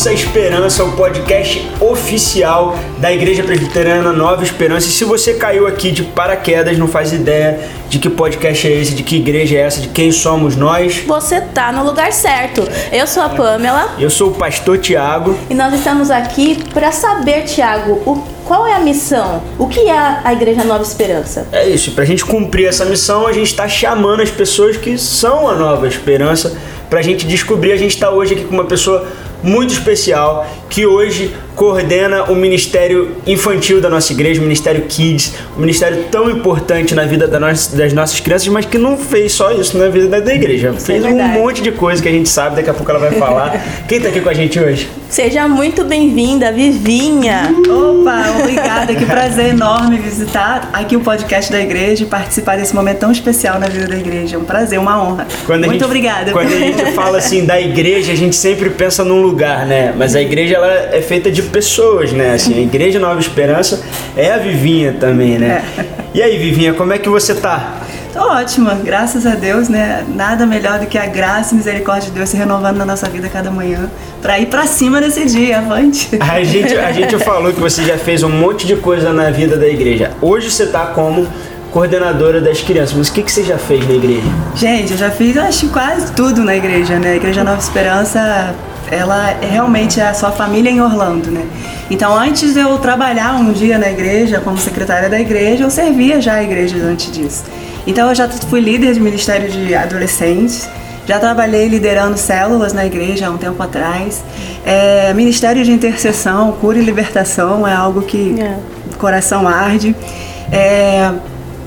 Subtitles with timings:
[0.00, 4.86] Nossa Esperança, o podcast oficial da Igreja Presbiteriana Nova Esperança.
[4.86, 8.94] E se você caiu aqui de paraquedas, não faz ideia de que podcast é esse,
[8.94, 12.66] de que igreja é essa, de quem somos nós, Você tá no lugar certo.
[12.90, 15.36] Eu sou a Pamela eu sou o pastor Tiago.
[15.50, 19.42] e nós estamos aqui para saber, Tiago, o, qual é a missão?
[19.58, 21.46] O que é a Igreja Nova Esperança?
[21.52, 25.46] É isso, pra gente cumprir essa missão, a gente tá chamando as pessoas que são
[25.46, 26.56] a Nova Esperança
[26.88, 27.72] pra gente descobrir.
[27.72, 29.06] A gente tá hoje aqui com uma pessoa
[29.42, 35.60] muito especial que hoje coordena o ministério infantil da nossa igreja, o Ministério Kids, um
[35.60, 39.50] ministério tão importante na vida da nossa- das nossas crianças, mas que não fez só
[39.52, 40.72] isso na vida da, da igreja.
[40.74, 41.38] Isso é fez um verdade.
[41.38, 43.60] monte de coisa que a gente sabe, daqui a pouco ela vai falar.
[43.86, 44.88] Quem tá aqui com a gente hoje?
[45.10, 47.52] Seja muito bem-vinda, Vivinha.
[47.68, 52.98] Opa, obrigada, que prazer enorme visitar aqui o podcast da igreja e participar desse momento
[53.00, 54.36] tão especial na vida da igreja.
[54.36, 55.26] É um prazer, uma honra.
[55.44, 56.30] Quando Muito gente- obrigada.
[56.30, 59.92] Quando a gente fala assim da igreja, a gente sempre pensa num lugar, né?
[59.96, 62.34] Mas a igreja ela é feita de pessoas, né?
[62.34, 63.82] Assim, a igreja Nova Esperança
[64.16, 65.64] é a Vivinha também, né?
[66.14, 67.80] E aí, Vivinha, como é que você tá?
[68.12, 70.04] Tô ótima, graças a Deus, né?
[70.14, 73.28] Nada melhor do que a graça e misericórdia de Deus se renovando na nossa vida
[73.28, 73.88] cada manhã
[74.20, 76.18] pra ir pra cima desse dia, avante.
[76.20, 79.56] A gente, a gente falou que você já fez um monte de coisa na vida
[79.56, 80.10] da igreja.
[80.20, 81.26] Hoje você tá como
[81.70, 84.28] coordenadora das crianças, mas o que, que você já fez na igreja?
[84.56, 87.12] Gente, eu já fiz, eu acho, quase tudo na igreja, né?
[87.12, 88.54] A Igreja Nova Esperança,
[88.90, 91.44] ela é realmente a sua família em Orlando, né?
[91.90, 96.20] Então, antes de eu trabalhar um dia na igreja, como secretária da igreja, eu servia
[96.20, 97.44] já a igreja antes disso.
[97.86, 100.68] Então, eu já fui líder de ministério de adolescentes,
[101.06, 104.22] já trabalhei liderando células na igreja há um tempo atrás.
[104.64, 108.56] É, ministério de intercessão, cura e libertação é algo que É.
[108.92, 109.96] o coração arde.
[110.52, 111.10] É,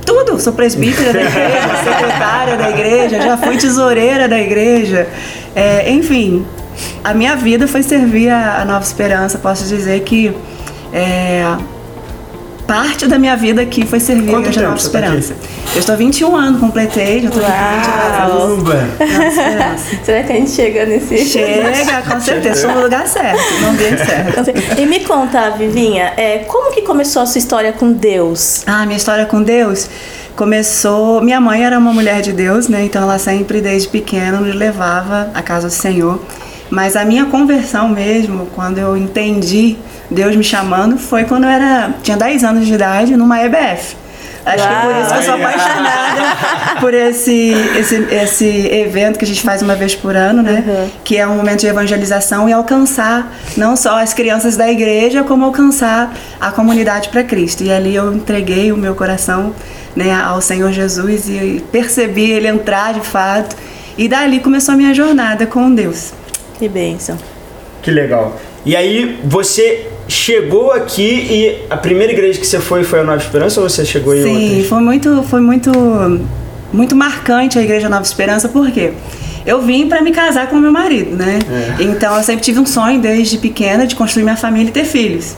[0.06, 5.08] tudo, sou presbítera da igreja, secretária da igreja, já fui tesoureira da igreja.
[5.56, 6.46] É, enfim,
[7.04, 9.38] a minha vida foi servir a, a Nova Esperança.
[9.38, 10.36] Posso dizer que
[10.92, 11.44] é,
[12.68, 15.18] parte da minha vida aqui foi servir Quanto a Nova você tá aqui?
[15.18, 15.36] Esperança.
[15.74, 17.58] Eu estou há 21 anos, completei, já estou com 20
[18.28, 18.42] Uau.
[18.42, 19.82] anos.
[20.04, 21.18] Será que a gente chega nesse.
[21.26, 24.80] Chega, com certeza, estou no lugar certo, no ambiente certo.
[24.80, 28.64] E me conta, Vivinha, é, como que começou a sua história com Deus?
[28.68, 29.90] Ah, minha história com Deus
[30.36, 31.22] começou.
[31.22, 32.84] Minha mãe era uma mulher de Deus, né?
[32.84, 36.20] Então ela sempre, desde pequena, nos levava à casa do Senhor.
[36.74, 39.78] Mas a minha conversão mesmo, quando eu entendi
[40.10, 43.96] Deus me chamando, foi quando eu era, tinha 10 anos de idade, numa EBF.
[44.44, 45.48] Acho que é por isso que eu sou Uau.
[45.48, 50.64] apaixonada por esse, esse, esse evento que a gente faz uma vez por ano, né?
[50.66, 50.90] Uhum.
[51.04, 55.46] Que é um momento de evangelização e alcançar não só as crianças da igreja, como
[55.46, 56.12] alcançar
[56.42, 57.64] a comunidade para Cristo.
[57.64, 59.54] E ali eu entreguei o meu coração
[59.96, 63.56] né, ao Senhor Jesus e percebi ele entrar de fato.
[63.96, 66.14] E dali começou a minha jornada com Deus.
[66.58, 67.18] Que bênção.
[67.82, 68.40] Que legal.
[68.66, 73.18] E aí, você chegou aqui e a primeira igreja que você foi foi a Nova
[73.18, 74.68] Esperança ou você chegou em Sim, outras?
[74.68, 75.72] foi muito, foi muito,
[76.72, 78.92] muito marcante a Igreja Nova Esperança, porque
[79.46, 81.40] eu vim para me casar com meu marido, né?
[81.80, 81.84] É.
[81.84, 85.36] Então eu sempre tive um sonho desde pequena de construir minha família e ter filhos.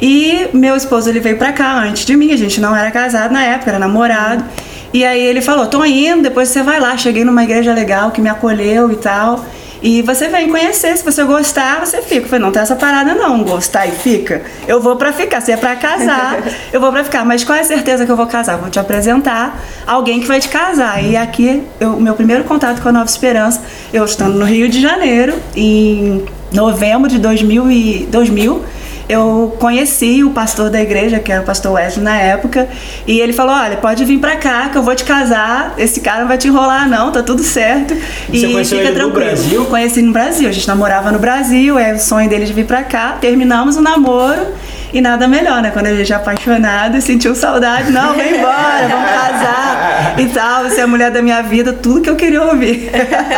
[0.00, 3.32] E meu esposo ele veio para cá antes de mim, a gente não era casado
[3.32, 4.44] na época, era namorado.
[4.92, 6.96] E aí ele falou: "Tô indo, depois você vai lá".
[6.96, 9.44] Cheguei numa igreja legal que me acolheu e tal.
[9.84, 12.24] E você vem conhecer, se você gostar, você fica.
[12.24, 14.40] Eu falei, não tem essa parada não, gostar e fica.
[14.66, 17.22] Eu vou pra ficar, se é pra casar, eu vou pra ficar.
[17.26, 18.56] Mas qual é a certeza que eu vou casar?
[18.56, 21.04] Vou te apresentar alguém que vai te casar.
[21.04, 23.60] E aqui, o meu primeiro contato com a Nova Esperança,
[23.92, 28.64] eu estando no Rio de Janeiro, em novembro de 2000, e, 2000
[29.08, 32.68] eu conheci o pastor da igreja, que era o pastor Wesley na época,
[33.06, 35.74] e ele falou: Olha, pode vir pra cá que eu vou te casar.
[35.76, 37.94] Esse cara não vai te enrolar, não, tá tudo certo.
[38.28, 39.64] Você conheceu ele no Brasil?
[39.66, 42.82] Conheci no Brasil, a gente namorava no Brasil, é o sonho dele de vir pra
[42.82, 43.18] cá.
[43.20, 44.46] Terminamos o namoro
[44.94, 45.72] e nada melhor, né?
[45.72, 50.62] Quando a gente é apaixonado e sentiu saudade, não, vem embora, vamos casar e tal.
[50.62, 52.92] Você é a mulher da minha vida, tudo que eu queria ouvir.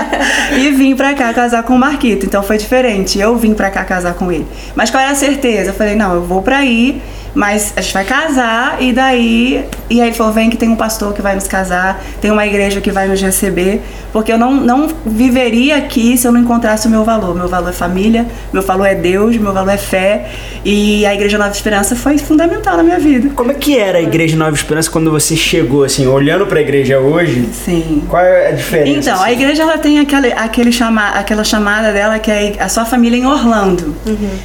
[0.54, 3.18] e vim pra cá casar com o Marquito, então foi diferente.
[3.18, 4.46] Eu vim pra cá casar com ele.
[4.74, 5.70] Mas qual era a certeza?
[5.70, 7.00] Eu falei, não, eu vou pra aí.
[7.36, 9.62] Mas a gente vai casar e daí.
[9.90, 12.46] E aí ele falou: vem que tem um pastor que vai nos casar, tem uma
[12.46, 13.82] igreja que vai nos receber.
[14.10, 17.34] Porque eu não, não viveria aqui se eu não encontrasse o meu valor.
[17.34, 20.30] Meu valor é família, meu valor é Deus, meu valor é fé.
[20.64, 23.28] E a Igreja Nova Esperança foi fundamental na minha vida.
[23.34, 26.98] Como é que era a igreja Nova Esperança quando você chegou, assim, olhando pra igreja
[26.98, 27.46] hoje?
[27.52, 28.04] Sim.
[28.08, 28.98] Qual é a diferença?
[29.10, 29.32] Então, a assim?
[29.34, 33.26] igreja ela tem aquele, aquele chama, aquela chamada dela que é a sua família em
[33.26, 33.94] Orlando.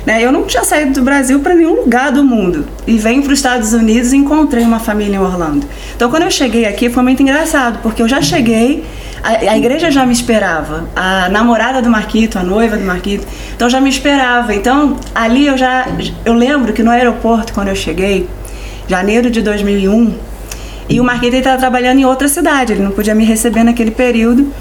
[0.06, 0.22] Né?
[0.22, 2.66] Eu não tinha saído do Brasil para nenhum lugar do mundo.
[2.88, 5.66] E venho para os Estados Unidos e encontrei uma família em Orlando.
[5.96, 8.84] Então, quando eu cheguei aqui, foi muito engraçado, porque eu já cheguei
[9.24, 10.88] A, a, igreja já me esperava.
[10.96, 13.26] A namorada do Marquito, a noiva do Marquito,
[13.56, 14.54] então já me esperava.
[14.54, 15.88] Então ali eu já.
[16.26, 18.28] Eu lembro que no aeroporto, quando eu cheguei,
[18.88, 20.16] janeiro de 2001,
[20.90, 24.52] e o Marquito estava trabalhando em outra cidade, ele não podia me receber naquele período.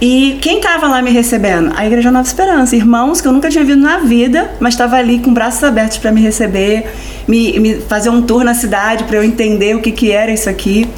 [0.00, 1.72] E quem estava lá me recebendo?
[1.76, 2.76] A Igreja Nova Esperança.
[2.76, 6.12] Irmãos que eu nunca tinha visto na vida, mas estava ali com braços abertos para
[6.12, 6.86] me receber,
[7.26, 10.48] me, me, fazer um tour na cidade para eu entender o que, que era isso
[10.48, 10.88] aqui.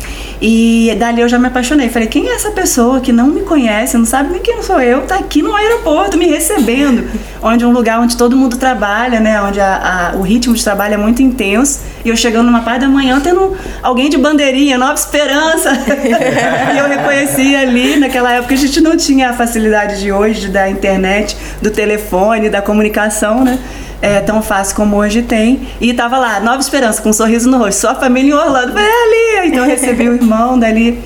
[0.41, 1.89] E dali eu já me apaixonei.
[1.89, 5.03] Falei, quem é essa pessoa que não me conhece, não sabe nem quem sou eu,
[5.03, 7.09] tá aqui no aeroporto me recebendo,
[7.43, 9.41] onde é um lugar onde todo mundo trabalha, né?
[9.41, 11.81] Onde a, a, o ritmo de trabalho é muito intenso.
[12.05, 15.71] E eu chegando numa parte da manhã tendo alguém de bandeirinha, Nova Esperança.
[16.75, 20.69] e eu reconheci ali, naquela época a gente não tinha a facilidade de hoje da
[20.69, 23.59] internet, do telefone, da comunicação, né?
[24.03, 25.69] É, tão fácil como hoje tem.
[25.79, 27.83] E tava lá, Nova Esperança, com um sorriso no rosto.
[27.83, 28.73] Sua família em Orlando.
[28.73, 29.49] Falei, é ali.
[29.49, 30.99] Então eu recebi o irmão dali.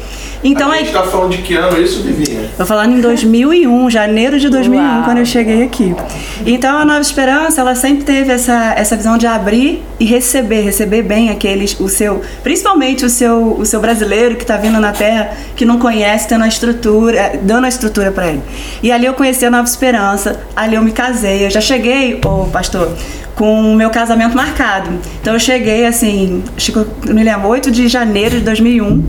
[0.45, 2.51] Então, a gente aí, tá falando de que ano isso, Vivinha?
[2.55, 5.05] Tô falando em 2001, janeiro de 2001, Uau.
[5.05, 5.97] quando eu cheguei aqui.
[6.45, 11.03] Então a Nova Esperança, ela sempre teve essa, essa visão de abrir e receber, receber
[11.03, 15.33] bem aqueles, o seu, principalmente o seu, o seu brasileiro que está vindo na Terra,
[15.57, 18.43] que não conhece, tendo a estrutura, dando a estrutura para ele.
[18.83, 22.43] E ali eu conheci a Nova Esperança, ali eu me casei, eu já cheguei, ô
[22.43, 22.95] oh, pastor,
[23.35, 24.91] com o meu casamento marcado.
[25.23, 29.03] Então eu cheguei assim, acho que eu me lembro, 8 de janeiro de 2001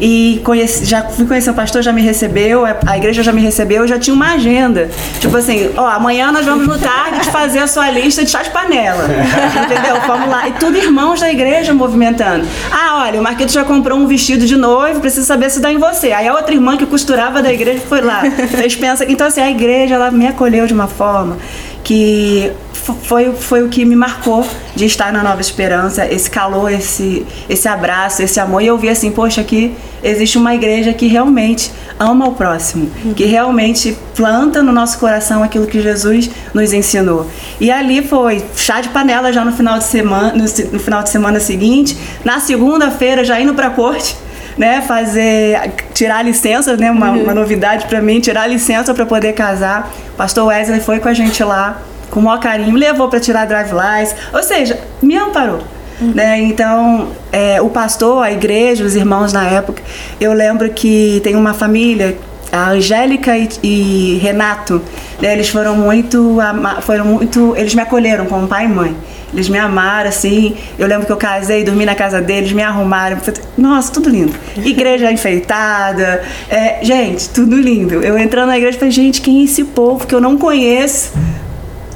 [0.00, 3.82] e conheci, já fui conhecer o pastor, já me recebeu, a igreja já me recebeu,
[3.82, 4.88] eu já tinha uma agenda.
[5.20, 8.50] Tipo assim, ó, amanhã nós vamos no target fazer a sua lista de chá de
[8.50, 9.04] panela.
[9.64, 10.00] Entendeu?
[10.06, 10.48] Vamos lá.
[10.48, 12.46] E tudo irmãos da igreja movimentando.
[12.70, 15.78] Ah, olha, o Marquito já comprou um vestido de noivo, precisa saber se dá em
[15.78, 16.12] você.
[16.12, 18.22] Aí a outra irmã que costurava da igreja foi lá.
[18.50, 19.04] Fez pensa.
[19.08, 21.38] Então, assim, a igreja ela me acolheu de uma forma
[21.82, 22.52] que
[22.94, 27.68] foi, foi o que me marcou de estar na Nova Esperança, esse calor, esse, esse
[27.68, 28.62] abraço, esse amor.
[28.62, 33.24] E eu vi assim, poxa, aqui existe uma igreja que realmente ama o próximo, que
[33.24, 37.26] realmente planta no nosso coração aquilo que Jesus nos ensinou.
[37.60, 41.10] E ali foi chá de panela já no final de semana, no, no final de
[41.10, 44.16] semana seguinte, na segunda-feira já indo para a corte.
[44.56, 47.22] Né, fazer tirar licença, né, uma, uhum.
[47.22, 49.88] uma novidade para mim, tirar licença para poder casar.
[50.16, 53.46] Pastor Wesley foi com a gente lá, com o maior carinho, me levou para tirar
[53.46, 55.60] drive license, ou seja, me amparou.
[56.00, 56.12] Uhum.
[56.14, 56.40] Né?
[56.40, 59.82] Então, é, o pastor, a igreja, os irmãos na época,
[60.20, 62.16] eu lembro que tem uma família,
[62.52, 64.80] a Angélica e, e Renato,
[65.20, 65.32] né?
[65.32, 66.38] eles foram muito,
[66.82, 68.96] foram muito, eles me acolheram como pai e mãe.
[69.32, 70.56] Eles me amaram, assim.
[70.78, 73.18] Eu lembro que eu casei, dormi na casa deles, me arrumaram.
[73.56, 74.32] Nossa, tudo lindo.
[74.56, 76.22] Igreja enfeitada.
[76.48, 78.02] É, gente, tudo lindo.
[78.02, 81.12] Eu entrando na igreja, falei, gente, quem é esse povo que eu não conheço?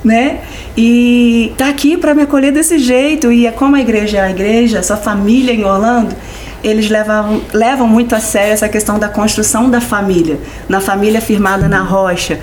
[0.05, 0.41] Né?
[0.77, 3.31] E tá aqui para me acolher desse jeito.
[3.31, 6.15] E é como a igreja é a igreja, sua família em Orlando,
[6.63, 10.39] eles levam, levam muito a sério essa questão da construção da família,
[10.69, 12.39] na família firmada na rocha,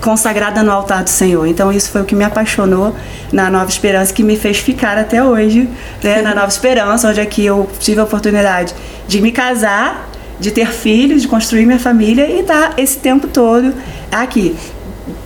[0.00, 1.46] consagrada no altar do Senhor.
[1.46, 2.94] Então isso foi o que me apaixonou
[3.32, 5.68] na Nova Esperança, que me fez ficar até hoje,
[6.02, 6.22] né?
[6.22, 8.74] na Nova Esperança, onde aqui eu tive a oportunidade
[9.06, 10.08] de me casar,
[10.40, 13.72] de ter filhos, de construir minha família e estar tá esse tempo todo
[14.10, 14.56] aqui.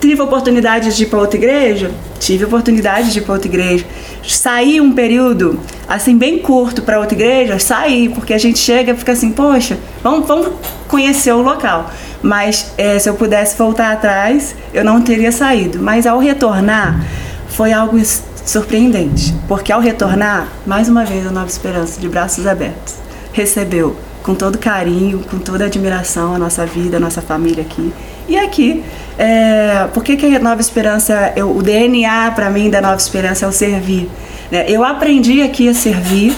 [0.00, 1.90] Tive oportunidade de ir para outra igreja?
[2.19, 3.85] Tive oportunidade de ir para outra igreja.
[4.26, 7.59] Saí um período, assim, bem curto para outra igreja?
[7.59, 10.49] Saí, porque a gente chega e fica assim, poxa, vamos, vamos
[10.88, 11.90] conhecer o local.
[12.23, 15.81] Mas é, se eu pudesse voltar atrás, eu não teria saído.
[15.81, 17.05] Mas ao retornar,
[17.49, 17.99] foi algo
[18.45, 19.35] surpreendente.
[19.47, 22.95] Porque ao retornar, mais uma vez a Nova Esperança, de braços abertos,
[23.33, 27.93] recebeu com todo carinho, com toda admiração a nossa vida, a nossa família aqui.
[28.28, 28.85] E aqui,
[29.18, 33.47] é, por que, que a Nova Esperança, eu, o DNA para mim da Nova Esperança
[33.47, 34.09] é o servir?
[34.50, 34.64] Né?
[34.68, 36.35] Eu aprendi aqui a servir,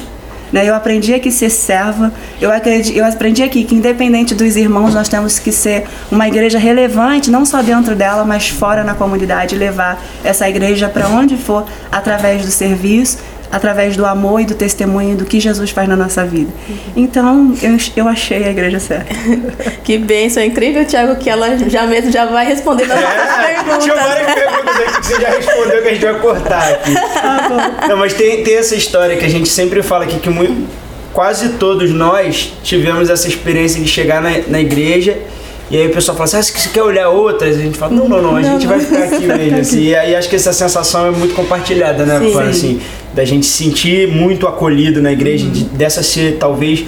[0.52, 0.68] né?
[0.68, 4.94] eu aprendi aqui a ser serva, eu, acredito, eu aprendi aqui que independente dos irmãos,
[4.94, 9.56] nós temos que ser uma igreja relevante, não só dentro dela, mas fora na comunidade,
[9.56, 13.18] levar essa igreja para onde for, através do serviço
[13.50, 16.52] através do amor e do testemunho do que Jesus faz na nossa vida.
[16.96, 19.14] Então, eu, eu achei a igreja certa.
[19.84, 23.54] que bênção, é incrível, Tiago, que ela já mesmo já vai responder as nossas é,
[23.54, 23.84] perguntas.
[23.84, 26.94] Tinha várias perguntas aí que você já respondeu que a gente vai cortar aqui.
[26.96, 30.68] Ah, Não, mas tem, tem essa história que a gente sempre fala aqui que muito,
[31.12, 35.18] quase todos nós tivemos essa experiência de chegar na, na igreja
[35.70, 37.56] e aí o pessoal fala assim, ah, você quer olhar outras?
[37.56, 39.58] A gente fala, não, não, não, a gente vai ficar aqui mesmo.
[39.58, 39.82] Assim.
[39.82, 42.18] E aí acho que essa sensação é muito compartilhada, né?
[42.20, 42.38] Sim.
[42.40, 42.80] Assim,
[43.14, 46.84] da gente se sentir muito acolhido na igreja, de, dessa ser talvez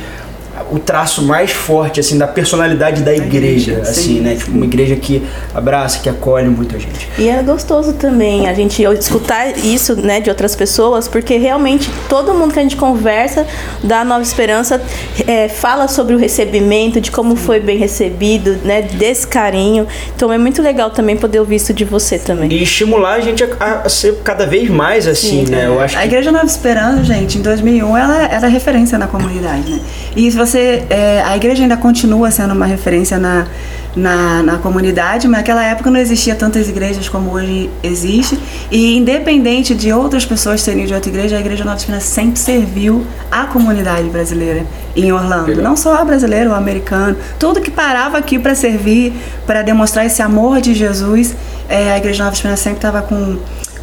[0.71, 4.35] o traço mais forte, assim, da personalidade da igreja, igreja, assim, sim, né?
[4.37, 5.23] Tipo, uma igreja que
[5.55, 7.09] abraça, que acolhe muita gente.
[7.19, 12.35] E é gostoso também a gente escutar isso, né, de outras pessoas, porque realmente todo
[12.35, 13.47] mundo que a gente conversa
[13.83, 14.81] da Nova Esperança
[15.27, 19.87] é, fala sobre o recebimento, de como foi bem recebido, né, desse carinho.
[20.15, 22.53] Então é muito legal também poder ouvir isso de você também.
[22.53, 25.67] E estimular a gente a, a ser cada vez mais assim, Sim, né?
[25.67, 29.71] Eu acho A que Igreja Nova Esperança, gente, em 2001 ela era referência na comunidade,
[29.71, 29.81] né?
[30.17, 33.47] E se você, é, a igreja ainda continua sendo uma referência na,
[33.95, 38.39] na, na comunidade, mas naquela época não existia tantas igrejas como hoje existe.
[38.71, 43.05] E independente de outras pessoas serem de outra igreja, a Igreja Nova Esperança sempre serviu
[43.31, 44.65] a comunidade brasileira
[44.95, 45.49] em Orlando.
[45.49, 45.65] Legal.
[45.65, 49.13] Não só a brasileira, o americano, tudo que parava aqui para servir,
[49.47, 51.35] para demonstrar esse amor de Jesus,
[51.69, 53.39] é, a Igreja Nova Esperança sempre estava com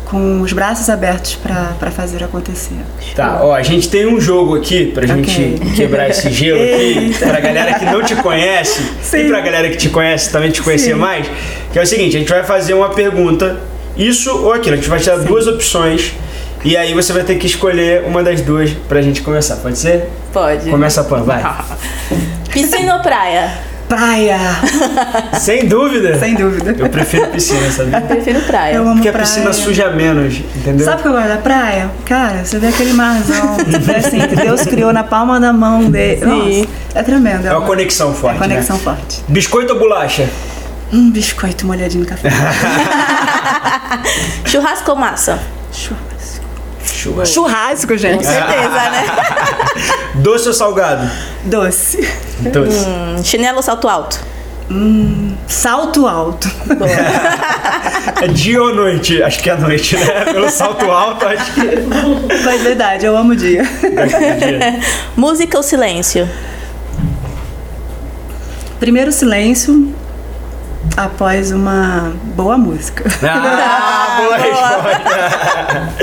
[0.10, 2.76] com os braços abertos para fazer acontecer.
[3.16, 5.72] Tá, ó, a gente tem um jogo aqui pra gente Ok.
[5.76, 9.28] quebrar esse gelo aqui, pra galera que não te conhece e Sim.
[9.28, 11.00] pra galera que te conhece também te conhecer Sim.
[11.00, 11.28] mais,
[11.74, 13.58] que é o seguinte, a gente vai fazer uma pergunta,
[13.98, 16.14] isso ou aquilo, a gente vai te dar duas opções
[16.64, 20.10] e aí você vai ter que escolher uma das duas pra gente começar, pode ser?
[20.32, 20.70] Pode.
[20.70, 21.44] Começa a Pan, vai.
[22.52, 23.52] Piscina ou praia?
[23.88, 24.38] Praia!
[25.40, 26.20] Sem dúvida.
[26.20, 26.76] Sem dúvida.
[26.78, 27.92] Eu prefiro piscina, sabe?
[28.02, 28.76] Prefiro praia.
[28.76, 29.26] Eu amo Porque a praia.
[29.26, 30.86] piscina suja menos, entendeu?
[30.86, 31.90] Sabe o que eu gosto da praia?
[32.06, 36.20] Cara, você vê aquele marzão, é assim, que Deus criou na palma da mão dele.
[36.20, 36.26] Sim.
[36.26, 37.48] Nossa, é tremendo.
[37.48, 38.84] É uma conexão forte, conexão né?
[38.84, 39.24] forte.
[39.28, 40.30] Biscoito ou bolacha?
[40.92, 42.30] Um biscoito molhadinho no café.
[44.46, 45.40] Churrasco ou massa?
[45.72, 47.26] Churrasco.
[47.26, 48.18] Churrasco, gente.
[48.18, 49.06] Com certeza, né?
[50.18, 51.10] Doce ou salgado?
[51.44, 52.08] Doce.
[52.40, 52.86] Doce.
[52.88, 54.20] Hum, chinelo ou salto alto?
[55.48, 56.50] Salto alto.
[58.22, 59.22] É dia ou noite?
[59.22, 60.26] Acho que é noite, né?
[60.26, 61.62] Pelo salto alto, acho que
[62.44, 63.62] Mas verdade, eu amo o dia.
[63.64, 64.80] dia.
[65.16, 66.28] Música ou silêncio?
[68.80, 69.94] Primeiro silêncio
[70.96, 73.04] após uma boa música.
[73.24, 75.94] Ah, boa resposta.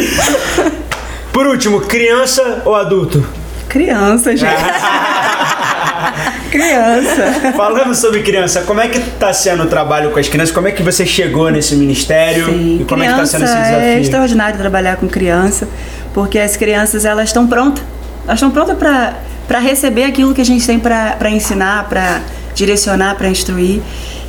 [1.32, 3.26] Por último, criança ou adulto?
[3.68, 4.54] Criança, gente.
[6.50, 7.52] Criança.
[7.56, 10.54] Falando sobre criança, como é que tá sendo o trabalho com as crianças?
[10.54, 12.46] Como é que você chegou nesse ministério?
[12.46, 13.88] Sim, e como é que tá sendo esse criança desafio?
[13.88, 15.68] É extraordinário trabalhar com criança,
[16.12, 17.82] porque as crianças elas estão prontas.
[18.24, 22.20] Elas estão prontas para receber aquilo que a gente tem para ensinar, para
[22.54, 23.82] direcionar, para instruir.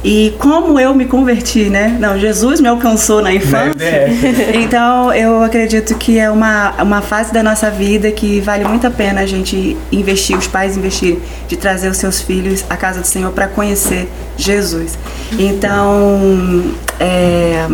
[0.07, 1.97] E como eu me converti, né?
[1.99, 3.83] Não, Jesus me alcançou na infância.
[3.83, 8.85] É, Então, eu acredito que é uma, uma fase da nossa vida que vale muito
[8.85, 13.01] a pena a gente investir, os pais investirem, de trazer os seus filhos à casa
[13.01, 14.07] do Senhor para conhecer
[14.37, 14.95] Jesus.
[15.39, 16.63] Então,
[16.99, 17.65] é,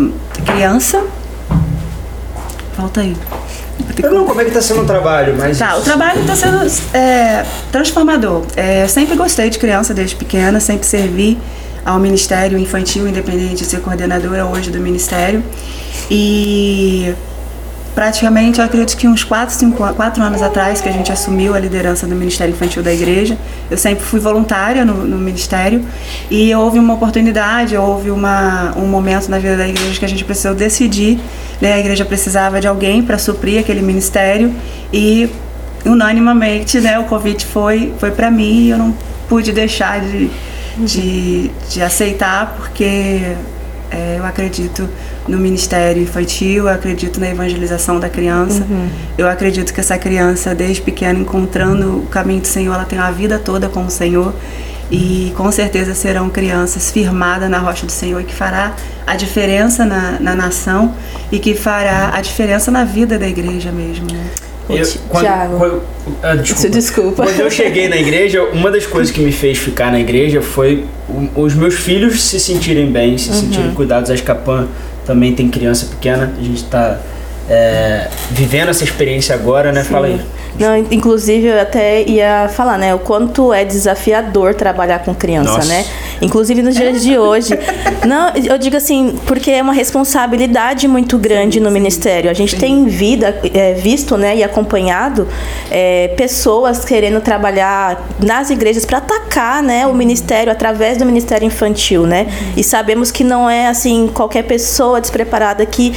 [0.45, 1.03] criança.
[2.77, 3.13] Volta aí.
[4.01, 5.35] Eu não, como é que tá sendo o trabalho?
[5.37, 8.43] Mas Tá, o trabalho está sendo é, transformador.
[8.55, 11.37] É, eu sempre gostei de criança desde pequena, sempre servi
[11.85, 15.43] ao Ministério Infantil Independente de ser coordenadora hoje do Ministério.
[16.09, 17.13] E
[17.93, 21.59] praticamente, eu acredito que uns 4, 5, 4 anos atrás que a gente assumiu a
[21.59, 23.37] liderança do Ministério Infantil da igreja,
[23.69, 25.85] eu sempre fui voluntária no, no Ministério
[26.29, 30.23] e houve uma oportunidade, houve uma, um momento na vida da igreja que a gente
[30.23, 31.19] precisou decidir,
[31.59, 31.73] né?
[31.73, 34.53] a igreja precisava de alguém para suprir aquele ministério
[34.91, 35.29] e
[35.85, 38.95] unanimamente né, o convite foi, foi para mim e eu não
[39.27, 40.29] pude deixar de,
[40.77, 43.35] de, de aceitar porque
[43.91, 44.89] é, eu acredito
[45.27, 48.65] no ministério infantil, eu acredito na evangelização da criança.
[49.17, 53.11] Eu acredito que essa criança, desde pequena, encontrando o caminho do Senhor, ela tem a
[53.11, 54.33] vida toda com o Senhor.
[54.89, 58.73] E com certeza serão crianças firmadas na rocha do Senhor, que fará
[59.07, 60.93] a diferença na, na nação
[61.31, 64.11] e que fará a diferença na vida da igreja mesmo.
[64.11, 64.29] Né?
[64.77, 65.57] Eu, quando, Thiago.
[65.57, 65.81] quando-
[66.23, 66.69] ah, desculpa.
[66.69, 67.23] Desculpa.
[67.23, 70.85] Quando eu cheguei na igreja, uma das coisas que me fez ficar na igreja foi
[71.35, 74.09] os meus filhos se sentirem bem, se sentirem cuidados.
[74.11, 74.67] Acho que a Pan
[75.05, 76.33] também tem criança pequena.
[76.37, 76.99] A gente está
[78.31, 79.83] vivendo essa experiência agora, né?
[79.83, 80.21] Fala aí.
[80.59, 85.67] Não, inclusive eu até ia falar, né, o quanto é desafiador trabalhar com criança, Nossa.
[85.67, 85.85] né?
[86.21, 87.57] Inclusive nos dias de hoje.
[88.07, 92.29] Não, eu digo assim, porque é uma responsabilidade muito grande no ministério.
[92.29, 95.27] A gente tem vida, é, visto, né, e acompanhado
[95.71, 102.05] é, pessoas querendo trabalhar nas igrejas para atacar, né, o ministério através do ministério infantil,
[102.05, 102.27] né?
[102.55, 105.93] E sabemos que não é assim qualquer pessoa despreparada que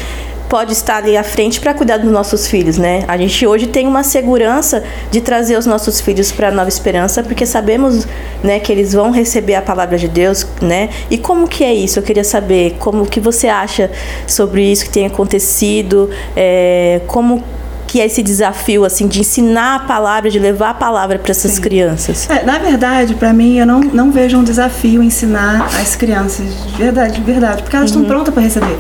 [0.49, 3.05] pode estar ali à frente para cuidar dos nossos filhos, né?
[3.09, 7.23] A gente hoje tem uma segurança de trazer os nossos filhos para a Nova Esperança,
[7.23, 8.07] porque sabemos,
[8.43, 10.91] né, que eles vão receber a palavra de Deus, né?
[11.11, 11.99] E como que é isso?
[11.99, 13.91] Eu queria saber como que você acha
[14.27, 17.43] sobre isso que tem acontecido, é, como
[17.87, 21.59] que é esse desafio assim de ensinar a palavra, de levar a palavra para essas
[21.59, 22.29] crianças?
[22.29, 26.47] É, na verdade, para mim, eu não, não vejo um desafio ensinar as crianças.
[26.77, 27.63] Verdade, verdade.
[27.63, 28.09] Porque elas estão Uhum.
[28.09, 28.77] prontas para receber.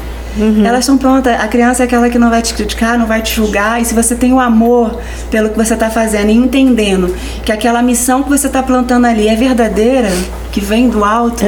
[0.64, 1.38] Elas estão prontas.
[1.40, 3.80] A criança é aquela que não vai te criticar, não vai te julgar.
[3.80, 5.00] E se você tem o amor
[5.30, 7.14] pelo que você está fazendo e entendendo
[7.44, 10.10] que aquela missão que você está plantando ali é verdadeira,
[10.54, 11.44] que vem do alto,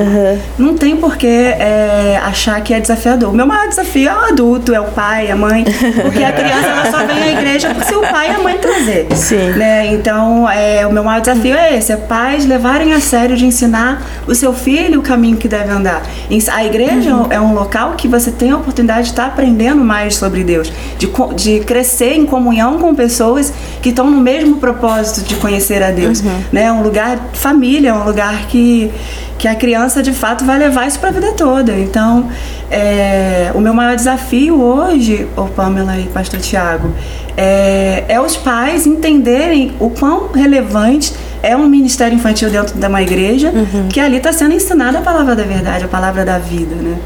[0.58, 3.30] não tem por que é, achar que é desafiador.
[3.30, 5.64] O meu maior desafio é o adulto, é o pai, a mãe.
[6.02, 9.06] Porque a criança ela só vem à igreja se o pai e a mãe trazer.
[9.14, 9.50] Sim.
[9.50, 9.94] Né?
[9.94, 14.04] Então, é, o meu maior desafio é esse: é pais levarem a sério de ensinar
[14.26, 16.02] o seu filho o caminho que deve andar.
[16.52, 20.42] A igreja é um local que você tem a oportunidade de estar aprendendo mais sobre
[20.42, 25.82] Deus, de, de crescer em comunhão com pessoas que estão no mesmo propósito de conhecer
[25.82, 26.22] a Deus.
[26.52, 26.64] Né?
[26.64, 28.90] É um lugar família, é um lugar que,
[29.38, 31.72] que a criança de fato vai levar isso para a vida toda.
[31.72, 32.28] Então,
[32.70, 36.92] é, o meu maior desafio hoje, ô Pamela e Pastor Tiago,
[37.36, 41.12] é, é os pais entenderem o quão relevante
[41.42, 43.52] é um ministério infantil dentro de uma igreja,
[43.90, 46.98] que ali está sendo ensinada a palavra da verdade, a palavra da vida, né?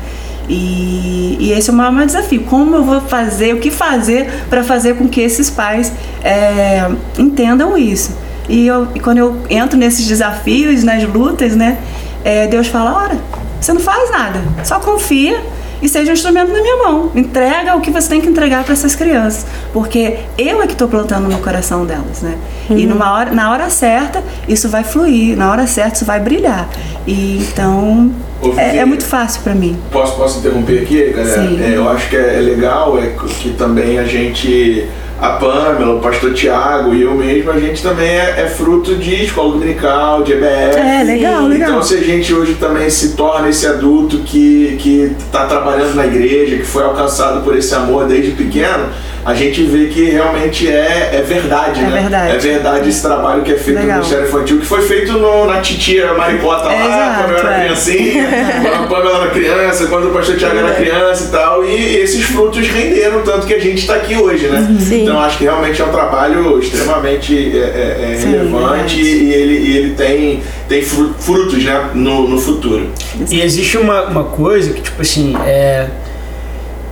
[0.49, 2.43] E, e esse é o maior, maior desafio.
[2.43, 5.93] Como eu vou fazer, o que fazer para fazer com que esses pais
[6.25, 8.17] é, entendam isso?
[8.51, 11.79] E, eu, e quando eu entro nesses desafios, nas lutas, né?
[12.25, 13.19] é, Deus fala: ora,
[13.61, 15.41] você não faz nada, só confia
[15.83, 17.11] e seja um instrumento na minha mão.
[17.15, 20.89] Entrega o que você tem que entregar para essas crianças, porque eu é que estou
[20.89, 22.37] plantando no coração delas, né?
[22.69, 26.69] E numa hora, na hora certa isso vai fluir, na hora certa isso vai brilhar.
[27.07, 29.77] E então Ô, é, é muito fácil para mim.
[29.91, 31.49] Posso, posso interromper aqui, galera?
[31.49, 31.63] Sim.
[31.63, 34.87] É, eu acho que é legal é que também a gente,
[35.21, 39.25] a Pamela, o pastor Tiago e eu mesmo, a gente também é, é fruto de
[39.25, 40.79] escola dominical, de EBF.
[40.79, 41.71] É, legal, legal.
[41.71, 46.07] Então, se a gente hoje também se torna esse adulto que que está trabalhando na
[46.07, 48.89] igreja, que foi alcançado por esse amor desde pequeno,
[49.25, 52.01] a gente vê que realmente é, é verdade, É né?
[52.01, 52.35] verdade.
[52.35, 53.97] É verdade esse trabalho que é feito no Legal.
[53.99, 57.61] Ministério Infantil, que foi feito no- na titia Maricota lá, Exato, quando eu era é.
[57.65, 58.29] criancinha,
[58.63, 62.25] quando a Pamela era criança, quando o pastor Tiago era criança e tal, e esses
[62.25, 64.67] frutos renderam tanto que a gente está aqui hoje, né?
[64.81, 65.03] Sim.
[65.03, 69.59] Então acho que realmente é um trabalho extremamente é, é, é, Sim, relevante e ele,
[69.69, 72.89] e ele tem, tem fru- frutos né, no, no futuro.
[73.31, 75.89] E existe uma, uma coisa que, tipo assim, é.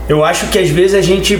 [0.08, 1.38] Eu acho que às vezes a gente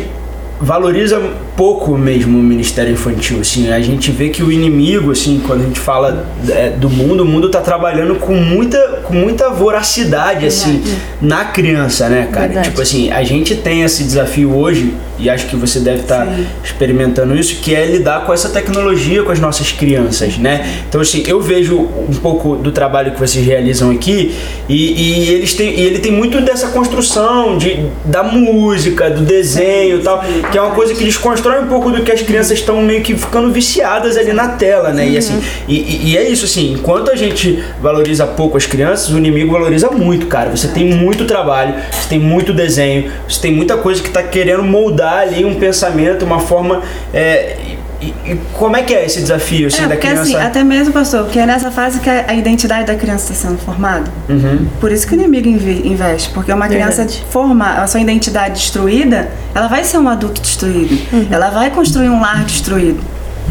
[0.60, 1.20] valoriza
[1.56, 5.64] pouco mesmo o ministério infantil, assim, a gente vê que o inimigo, assim, quando a
[5.64, 10.82] gente fala é, do mundo, o mundo tá trabalhando com muita, com muita voracidade, assim,
[11.20, 12.46] na criança, né, cara?
[12.46, 12.70] Verdade.
[12.70, 16.46] Tipo assim, a gente tem esse desafio hoje, e acho que você deve estar Sim.
[16.64, 20.82] experimentando isso, que é lidar com essa tecnologia com as nossas crianças, né?
[20.88, 21.76] Então, assim, eu vejo
[22.08, 24.34] um pouco do trabalho que vocês realizam aqui
[24.68, 24.92] e,
[25.26, 30.02] e eles têm, e ele tem muito dessa construção de, da música, do desenho e
[30.02, 33.02] tal, que é uma coisa que desconstrói um pouco do que as crianças estão meio
[33.02, 35.08] que ficando viciadas ali na tela, né?
[35.08, 39.08] E assim, e, e- e é isso, assim, enquanto a gente valoriza pouco as crianças,
[39.10, 40.50] o inimigo valoriza muito, cara.
[40.54, 44.62] Você tem muito trabalho, você tem muito desenho, você tem muita coisa que tá querendo
[44.62, 46.82] moldar ali um pensamento, uma forma.
[47.12, 47.56] é,
[48.00, 50.22] e, e como é que é esse desafio, assim, É, da porque criança?
[50.22, 53.58] assim, até mesmo, pastor, que é nessa fase que a identidade da criança está sendo
[53.58, 54.08] formada.
[54.28, 54.68] Uhum.
[54.80, 57.24] Por isso que o inimigo inve- investe, porque uma criança Verdade.
[57.28, 60.96] forma a sua identidade destruída, ela vai ser um adulto destruído.
[61.28, 63.00] Ela vai construir um lar destruído.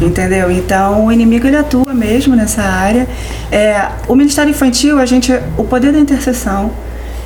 [0.00, 0.48] Entendeu?
[0.50, 3.06] Então o inimigo ele atua mesmo nessa área.
[3.52, 6.70] É, o Ministério Infantil, a gente, o poder da intercessão,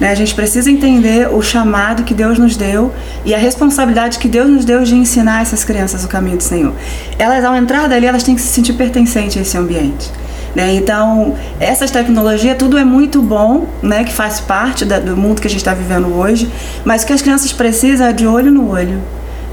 [0.00, 0.10] né?
[0.10, 2.92] A gente precisa entender o chamado que Deus nos deu
[3.24, 6.72] e a responsabilidade que Deus nos deu de ensinar essas crianças o caminho do Senhor.
[7.18, 10.10] Elas, ao entrar dali, elas têm que se sentir pertencentes a esse ambiente.
[10.54, 10.74] Né?
[10.74, 14.04] Então, essas tecnologias, tudo é muito bom, né?
[14.04, 16.50] que faz parte da- do mundo que a gente está vivendo hoje,
[16.84, 19.00] mas o que as crianças precisam é de olho no olho.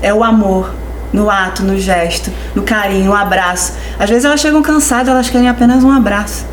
[0.01, 0.73] É o amor,
[1.13, 3.73] no ato, no gesto, no carinho, no abraço.
[3.97, 6.45] Às vezes elas chegam cansadas, elas querem apenas um abraço.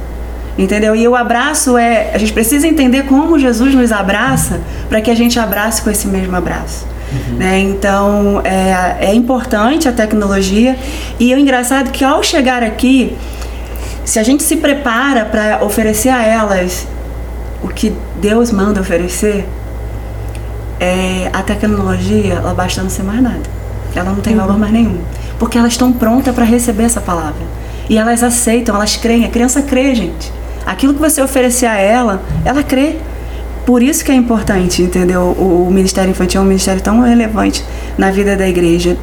[0.58, 0.96] Entendeu?
[0.96, 2.10] E o abraço é.
[2.14, 6.06] A gente precisa entender como Jesus nos abraça para que a gente abrace com esse
[6.06, 6.86] mesmo abraço.
[7.36, 7.60] Né?
[7.60, 10.76] Então é, é importante a tecnologia.
[11.20, 13.16] E o engraçado é que ao chegar aqui,
[14.04, 16.86] se a gente se prepara para oferecer a elas
[17.62, 19.46] o que Deus manda oferecer,
[20.80, 23.56] é, a tecnologia ela basta não ser mais nada.
[23.94, 25.00] Ela não tem valor mais nenhum.
[25.38, 27.42] Porque elas estão prontas para receber essa palavra.
[27.88, 29.24] E elas aceitam, elas creem.
[29.24, 30.32] A criança crê, gente.
[30.66, 32.96] Aquilo que você oferecer a ela, ela crê.
[33.64, 35.20] Por isso que é importante, entendeu?
[35.38, 37.64] O, o Ministério Infantil é um ministério tão relevante
[37.96, 38.96] na vida da igreja.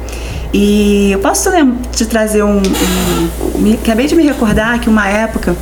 [0.52, 1.50] E eu posso
[1.92, 5.54] te trazer um, um- me- Acabei de me recordar que uma época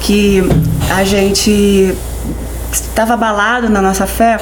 [0.00, 0.42] que
[0.90, 1.94] a gente
[2.72, 4.38] estava abalado na nossa fé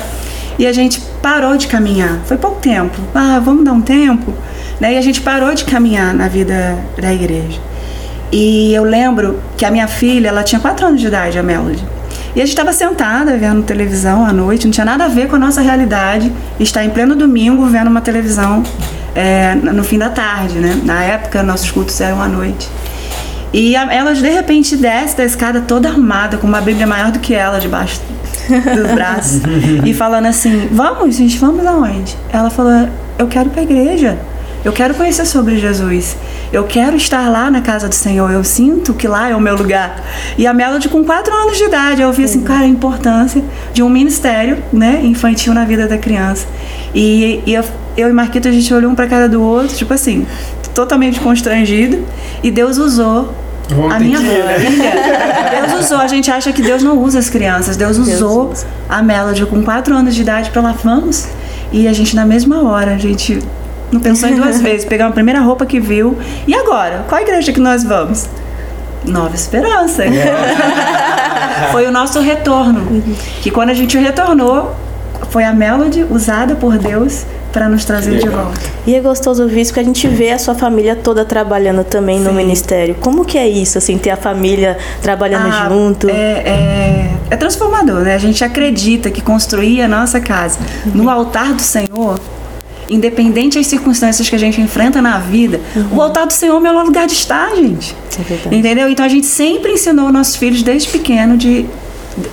[0.59, 2.21] e a gente parou de caminhar.
[2.25, 2.99] Foi pouco tempo.
[3.15, 4.33] Ah, vamos dar um tempo.
[4.81, 4.95] Né?
[4.95, 7.59] E a gente parou de caminhar na vida da igreja.
[8.33, 11.85] E eu lembro que a minha filha, ela tinha 4 anos de idade, a Melody.
[12.35, 15.35] E a gente estava sentada vendo televisão à noite, não tinha nada a ver com
[15.35, 18.63] a nossa realidade estar em pleno domingo vendo uma televisão
[19.17, 20.81] é, no fim da tarde, né?
[20.85, 22.69] Na época, nossos cultos eram à noite.
[23.53, 27.19] E a, ela de repente desce da escada toda armada, com uma Bíblia maior do
[27.19, 28.01] que ela debaixo
[28.49, 29.41] dos braços,
[29.85, 32.17] e falando assim: Vamos, gente, vamos aonde?
[32.33, 32.89] Ela falou:
[33.19, 34.17] Eu quero ir pra igreja.
[34.63, 36.17] Eu quero conhecer sobre Jesus.
[36.53, 38.31] Eu quero estar lá na casa do Senhor.
[38.31, 40.03] Eu sinto que lá é o meu lugar.
[40.37, 43.43] E a Melody, com 4 anos de idade, eu vi assim, cara, a importância
[43.73, 46.47] de um ministério né, infantil na vida da criança.
[46.95, 47.65] E, e eu,
[47.97, 50.27] eu e Marquito, a gente olhou um para cara do outro, tipo assim,
[50.75, 52.05] totalmente constrangido.
[52.43, 53.33] E Deus usou
[53.71, 55.61] Vamos a minha que ir, né?
[55.69, 55.99] Deus usou.
[55.99, 57.79] A gente acha que Deus não usa as crianças.
[57.79, 58.67] Deus usou usa.
[58.89, 61.29] a Melody com 4 anos de idade para lá, vamos.
[61.73, 63.39] E a gente, na mesma hora, a gente
[63.93, 64.85] não pensou em duas vezes.
[64.85, 66.17] Pegamos a primeira roupa que viu.
[66.47, 67.05] E agora?
[67.09, 68.27] Qual igreja que nós vamos?
[69.05, 70.05] Nova Esperança.
[71.73, 73.03] foi o nosso retorno.
[73.41, 74.75] Que quando a gente retornou,
[75.31, 78.61] foi a Melody usada por Deus para nos trazer de volta.
[78.87, 82.21] E é gostoso ouvir isso, que a gente vê a sua família toda trabalhando também
[82.21, 82.37] no Sim.
[82.37, 82.95] ministério.
[83.01, 86.09] Como que é isso, assim, ter a família trabalhando Ah, junto?
[86.09, 88.15] É, é, é transformador, né?
[88.15, 90.59] A gente acredita que construir a nossa casa
[90.95, 92.21] no altar do Senhor,
[92.91, 95.61] independente das circunstâncias que a gente enfrenta na vida,
[95.93, 97.97] o altar do Senhor é o melhor lugar de estar, gente.
[98.51, 98.55] É.
[98.55, 98.89] Entendeu?
[98.89, 101.67] Então a gente sempre ensinou nossos filhos desde pequeno de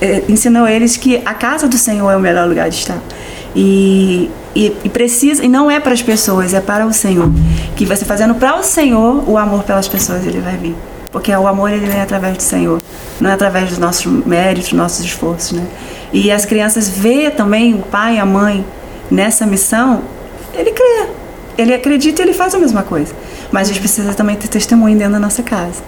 [0.00, 2.98] eh, ensinou eles que a casa do Senhor é o melhor lugar de estar.
[3.54, 7.30] E, e, e precisa e não é para as pessoas, é para o Senhor.
[7.76, 10.74] Que você fazendo para o Senhor, o amor pelas pessoas ele vai vir.
[11.10, 12.82] Porque o amor ele vem através do Senhor,
[13.20, 15.66] não é através dos nossos méritos, dos nossos esforços, né?
[16.12, 18.64] E as crianças vê também o pai e a mãe
[19.10, 20.02] nessa missão,
[20.54, 21.06] ele crê.
[21.56, 23.12] Ele acredita e ele faz a mesma coisa.
[23.50, 25.82] Mas a gente precisa também ter testemunho dentro da nossa casa.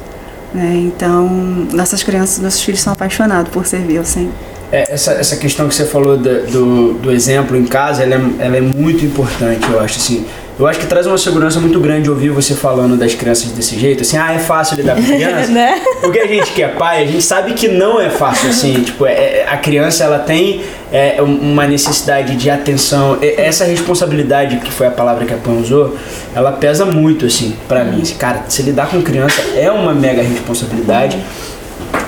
[0.52, 0.74] Né?
[0.84, 1.28] Então,
[1.72, 4.32] nossas crianças, nossos filhos são apaixonados por servir ao Senhor.
[4.72, 8.46] É, essa, essa questão que você falou da- do, do exemplo em casa, ela é,
[8.46, 10.24] ela é muito importante, eu acho, assim.
[10.60, 14.02] Eu acho que traz uma segurança muito grande ouvir você falando das crianças desse jeito,
[14.02, 15.50] assim, ah, é fácil lidar com criança.
[15.50, 15.80] Né?
[16.02, 19.06] Porque a gente que é pai, a gente sabe que não é fácil, assim, tipo,
[19.06, 20.60] é, é- a criança, ela tem
[20.92, 25.52] é, um- uma necessidade de atenção, essa responsabilidade, que foi a palavra que a Pan
[25.52, 25.96] usou,
[26.34, 28.02] ela pesa muito, assim, pra mim.
[28.02, 31.16] Assim, cara, se lidar com criança é uma mega responsabilidade.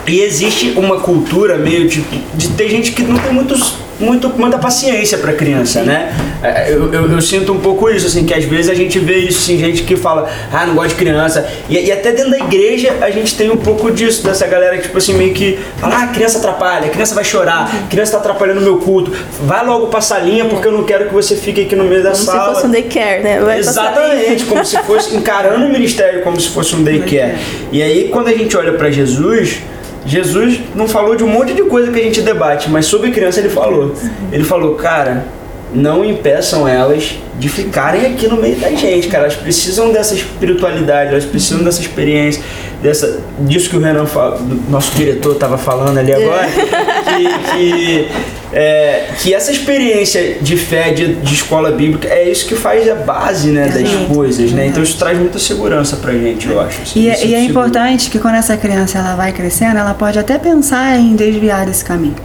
[0.07, 4.59] E existe uma cultura meio tipo de ter gente que não tem muitos, muito, muita
[4.59, 6.13] paciência pra criança, né?
[6.43, 9.19] É, Eu, eu, eu sinto um pouco isso, assim, que às vezes a gente vê
[9.19, 11.47] isso, assim, gente que fala, ah, não gosto de criança.
[11.69, 14.83] E, e até dentro da igreja a gente tem um pouco disso, dessa galera que,
[14.85, 18.65] tipo assim, meio que fala, ah, criança atrapalha, criança vai chorar, criança tá atrapalhando o
[18.65, 21.85] meu culto, vai logo pra salinha porque eu não quero que você fique aqui no
[21.85, 22.49] meio da Como sala.
[22.49, 23.41] se fosse um daycare, né?
[23.41, 27.35] Vai passar Exatamente, como se fosse encarando o ministério como se fosse um daycare.
[27.71, 29.59] E aí quando a gente olha pra Jesus,
[30.05, 33.41] Jesus não falou de um monte de coisa que a gente debate, mas sobre criança
[33.41, 33.95] ele falou.
[34.31, 35.25] Ele falou, cara,
[35.75, 39.25] não impeçam elas de ficarem aqui no meio da gente, cara.
[39.25, 42.43] Elas precisam dessa espiritualidade, elas precisam dessa experiência,
[42.83, 48.09] dessa, disso que o Renan, fala, nosso diretor, estava falando ali agora, que, que,
[48.53, 52.95] é, que essa experiência de fé, de, de escola bíblica, é isso que faz a
[52.95, 54.05] base né, das Exato.
[54.15, 54.67] coisas, né?
[54.67, 56.83] Então isso traz muita segurança pra gente, eu acho.
[56.83, 57.01] assim.
[57.01, 60.39] E, é- e é importante que quando essa criança ela vai crescendo, ela pode até
[60.39, 62.17] pensar em desviar desse caminho.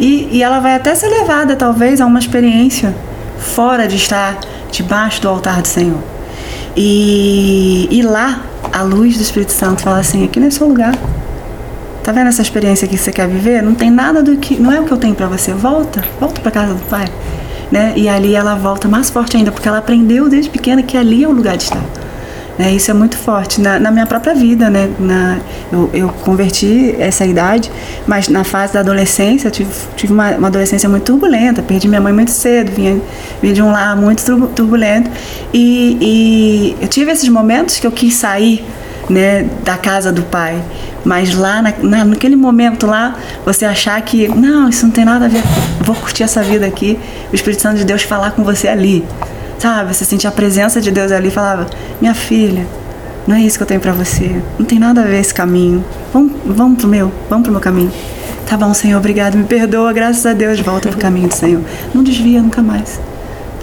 [0.00, 2.94] E, e ela vai até ser levada, talvez, a uma experiência
[3.38, 4.40] fora de estar
[4.72, 6.00] debaixo do altar do Senhor.
[6.74, 8.40] E, e lá,
[8.72, 10.96] a luz do Espírito Santo fala assim: aqui não é seu lugar.
[12.02, 13.62] Tá vendo essa experiência que você quer viver?
[13.62, 14.58] Não tem nada do que.
[14.58, 15.52] Não é o que eu tenho pra você.
[15.52, 17.06] Volta, volta pra casa do Pai.
[17.70, 17.92] Né?
[17.94, 21.28] E ali ela volta mais forte ainda, porque ela aprendeu desde pequena que ali é
[21.28, 21.82] o lugar de estar.
[22.60, 22.72] Né?
[22.72, 23.58] Isso é muito forte.
[23.58, 24.90] Na, na minha própria vida, né?
[24.98, 25.38] Na,
[25.72, 27.70] eu, eu converti essa idade,
[28.06, 31.62] mas na fase da adolescência, eu tive, tive uma, uma adolescência muito turbulenta.
[31.62, 33.00] Perdi minha mãe muito cedo, vinha,
[33.40, 35.10] vinha de um lar muito turbu- turbulento.
[35.54, 38.62] E, e eu tive esses momentos que eu quis sair
[39.08, 40.60] né, da casa do pai.
[41.02, 45.24] Mas lá, na, na- naquele momento lá, você achar que, não, isso não tem nada
[45.24, 45.42] a ver,
[45.80, 46.98] vou curtir essa vida aqui,
[47.32, 49.02] o Espírito Santo de Deus falar com você ali.
[49.60, 49.94] Sabe?
[49.94, 51.66] Você sentir a presença de Deus ali e falava,
[52.00, 52.66] minha filha,
[53.26, 54.42] não é isso que eu tenho pra você.
[54.58, 55.84] Não tem nada a ver esse caminho.
[56.12, 57.92] Vamos, vamos pro meu, vamos pro meu caminho.
[58.48, 61.62] Tá bom, Senhor, obrigado, me perdoa, graças a Deus, volta pro caminho do Senhor.
[61.94, 62.98] Não desvia nunca mais.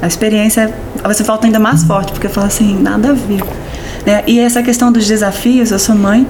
[0.02, 3.44] A experiência, você volta ainda mais forte, porque fala assim, nada a ver.
[4.06, 4.24] Né?
[4.28, 6.26] E essa questão dos desafios, eu sou mãe,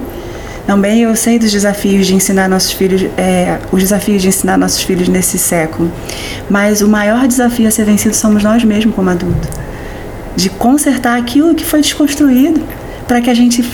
[0.68, 4.82] também eu sei dos desafios de ensinar nossos filhos, é, os desafios de ensinar nossos
[4.82, 5.90] filhos nesse século.
[6.50, 9.48] Mas o maior desafio a ser vencido somos nós mesmos como adultos.
[10.36, 12.62] de consertar aquilo que foi desconstruído,
[13.06, 13.64] para que a gente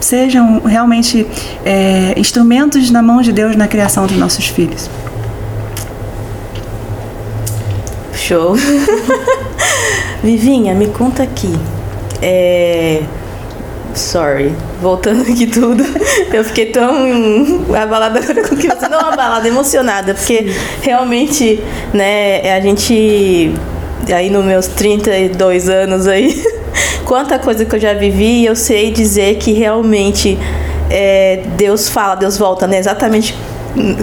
[0.00, 1.24] sejam realmente
[1.64, 4.90] é, instrumentos na mão de Deus na criação dos nossos filhos.
[8.16, 8.56] Show.
[10.24, 11.54] Vivinha, me conta aqui.
[12.20, 13.04] É...
[13.94, 15.84] Sorry, voltando aqui tudo.
[16.32, 17.06] Eu fiquei tão
[17.74, 20.50] abalada com que você não abalada, emocionada, porque
[20.80, 23.54] realmente, né, a gente
[24.12, 26.42] aí nos meus 32 anos aí,
[27.04, 30.38] quanta coisa que eu já vivi, eu sei dizer que realmente
[30.90, 32.78] é, Deus fala, Deus volta, né?
[32.78, 33.36] Exatamente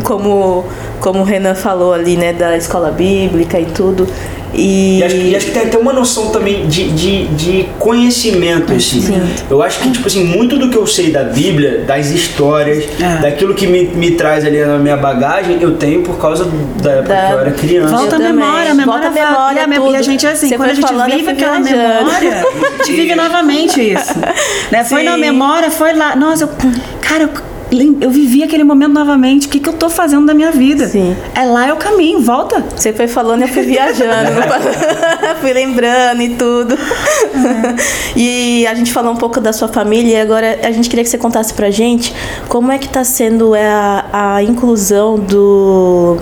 [0.04, 0.66] como
[1.00, 4.08] como o Renan falou ali, né, da escola bíblica e tudo.
[4.54, 8.74] E, e, acho, e acho, que tem até uma noção também de, de, de conhecimento,
[8.74, 9.02] assim.
[9.02, 9.22] Sim.
[9.50, 13.22] Eu acho que, tipo assim, muito do que eu sei da Bíblia, das histórias, é.
[13.22, 16.46] daquilo que me, me traz ali na minha bagagem, eu tenho por causa
[16.82, 17.28] da época da...
[17.28, 17.96] que eu era criança.
[17.96, 20.70] Volta a memória, a memória, Volta a memória, memória e a gente, assim, Você quando
[20.70, 22.44] a gente falando, vive aquela memória,
[22.80, 24.20] a gente vive novamente isso.
[24.72, 24.84] né?
[24.84, 26.16] Foi na memória, foi lá.
[26.16, 26.50] Nossa, eu,
[27.02, 27.49] cara, eu
[28.02, 29.48] eu vivi aquele momento novamente.
[29.48, 30.88] O que, que eu tô fazendo da minha vida?
[30.88, 31.16] Sim.
[31.36, 32.64] É lá é o caminho, volta.
[32.76, 34.32] Você foi falando, eu fui viajando,
[35.40, 36.74] fui lembrando e tudo.
[36.74, 38.10] É.
[38.16, 41.10] E a gente falou um pouco da sua família e agora a gente queria que
[41.10, 42.14] você contasse pra gente
[42.48, 46.18] como é que tá sendo a, a inclusão do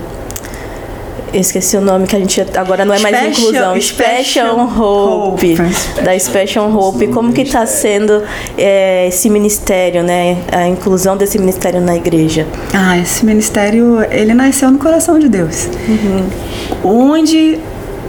[1.32, 3.80] eu esqueci o nome que a gente agora não é mais Special, inclusão.
[3.80, 6.02] Special, Hope, Hope.
[6.02, 7.08] Da Special Hope.
[7.08, 8.22] Como que está sendo
[8.56, 10.38] é, esse ministério, né?
[10.50, 12.46] A inclusão desse ministério na igreja?
[12.72, 15.68] Ah, esse ministério, ele nasceu no coração de Deus.
[15.88, 16.28] Uhum.
[16.82, 17.58] Onde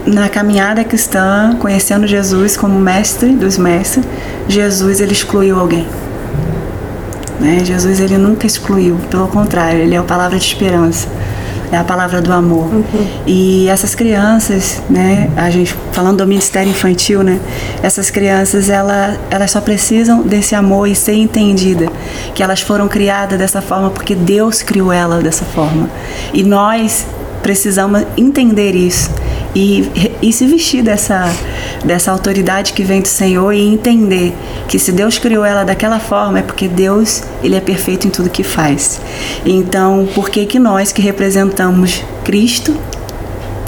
[0.06, 4.06] na caminhada cristã, conhecendo Jesus como mestre dos mestres,
[4.48, 5.86] Jesus ele excluiu alguém.
[7.40, 7.60] Né?
[7.64, 11.08] Jesus ele nunca excluiu, pelo contrário, ele é a palavra de esperança
[11.72, 12.66] é a palavra do amor.
[12.74, 13.08] Uhum.
[13.26, 17.40] E essas crianças, né, a gente falando do ministério infantil, né,
[17.82, 21.88] essas crianças ela, elas só precisam desse amor e ser entendida,
[22.34, 25.90] que elas foram criadas dessa forma porque Deus criou ela dessa forma.
[26.34, 27.06] E nós
[27.42, 29.10] precisamos entender isso
[29.56, 29.90] e,
[30.22, 31.26] e se vestir dessa,
[31.84, 34.34] dessa autoridade que vem do Senhor e entender
[34.68, 38.30] que se Deus criou ela daquela forma é porque Deus ele é perfeito em tudo
[38.30, 39.02] que faz.
[39.46, 42.76] Então, por que que nós que representamos Cristo,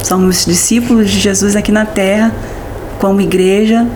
[0.04, 2.34] somos discípulos de Jesus aqui na terra,
[3.00, 3.88] como igreja,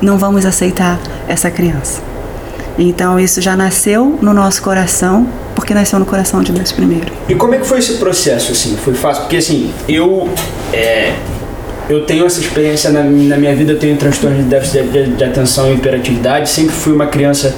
[0.00, 2.09] não vamos aceitar essa criança?
[2.82, 7.12] Então, isso já nasceu no nosso coração porque nasceu no coração de Deus primeiro.
[7.28, 8.74] E como é que foi esse processo, assim?
[8.76, 9.22] Foi fácil?
[9.24, 10.28] Porque, assim, eu...
[10.72, 11.12] É,
[11.90, 15.16] eu tenho essa experiência na, na, minha vida, eu tenho transtorno de déficit de, de,
[15.16, 17.54] de atenção e hiperatividade, sempre fui uma criança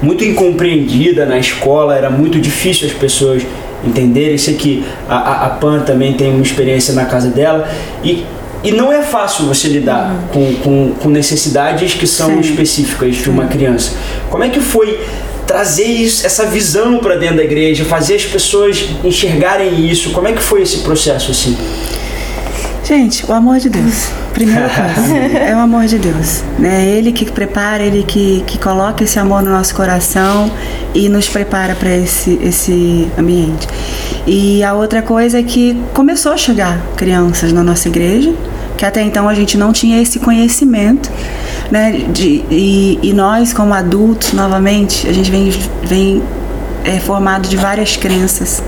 [0.00, 3.42] muito incompreendida na escola, era muito difícil as pessoas
[3.84, 4.38] entenderem.
[4.38, 7.68] Sei que a, a, a Pan também tem uma experiência na casa dela
[8.04, 8.24] e
[8.62, 10.28] e não é fácil você lidar uhum.
[10.28, 12.40] com, com, com, necessidades que são Sim.
[12.40, 13.92] específicas de uma criança.
[14.30, 15.00] Como é que foi
[15.46, 20.10] trazer isso, essa visão para dentro da igreja, fazer as pessoas enxergarem isso.
[20.10, 21.56] Como é que foi esse processo assim?
[22.84, 24.08] Gente, o amor de Deus.
[24.34, 26.42] Primeira coisa, é o amor de Deus.
[26.58, 26.88] Né?
[26.88, 30.50] Ele que prepara, ele que, que coloca esse amor no nosso coração
[30.94, 33.68] e nos prepara para esse, esse ambiente.
[34.26, 38.34] E a outra coisa é que começou a chegar crianças na nossa igreja,
[38.76, 41.10] que até então a gente não tinha esse conhecimento
[41.72, 41.90] né?
[42.12, 45.50] De, e, e nós, como adultos, novamente, a gente vem,
[45.82, 46.22] vem
[46.84, 48.62] é, formado de várias crenças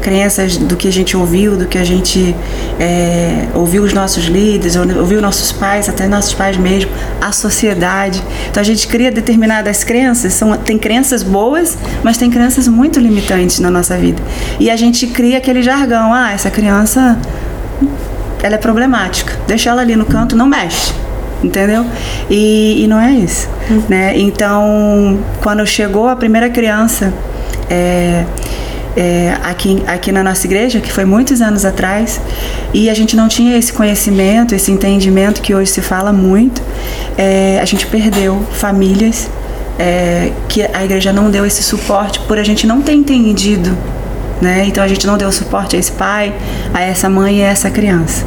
[0.00, 2.34] crenças do que a gente ouviu, do que a gente
[2.78, 8.22] é, ouviu os nossos líderes, ouviu nossos pais, até nossos pais mesmo, a sociedade.
[8.50, 13.60] Então a gente cria determinadas crenças, são, tem crenças boas, mas tem crenças muito limitantes
[13.60, 14.22] na nossa vida.
[14.58, 17.18] E a gente cria aquele jargão, ah, essa criança
[18.42, 20.92] ela é problemática, deixa ela ali no canto, não mexe
[21.42, 21.86] entendeu?
[22.28, 23.82] E, e não é isso, uhum.
[23.88, 24.12] né?
[24.18, 27.12] Então, quando chegou a primeira criança
[27.68, 28.24] é,
[28.96, 32.20] é, aqui, aqui na nossa igreja, que foi muitos anos atrás,
[32.74, 36.62] e a gente não tinha esse conhecimento, esse entendimento que hoje se fala muito,
[37.16, 39.30] é, a gente perdeu famílias
[39.78, 43.76] é, que a igreja não deu esse suporte por a gente não ter entendido,
[44.40, 44.64] né?
[44.66, 46.32] Então a gente não deu suporte a esse pai,
[46.72, 48.24] a essa mãe e a essa criança.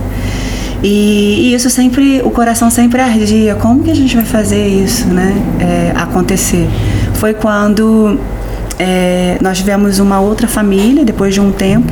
[0.84, 3.56] E, e, isso sempre, o coração sempre ardia.
[3.56, 5.34] Como que a gente vai fazer isso, né?
[5.60, 6.68] É, acontecer?
[7.14, 8.20] Foi quando
[8.80, 11.92] é, nós tivemos uma outra família, depois de um tempo,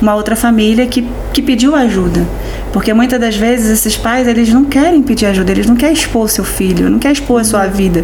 [0.00, 2.26] uma outra família que, que pediu ajuda.
[2.72, 6.28] Porque muitas das vezes esses pais, eles não querem pedir ajuda, eles não querem expor
[6.28, 8.02] seu filho, não querem expor a sua vida.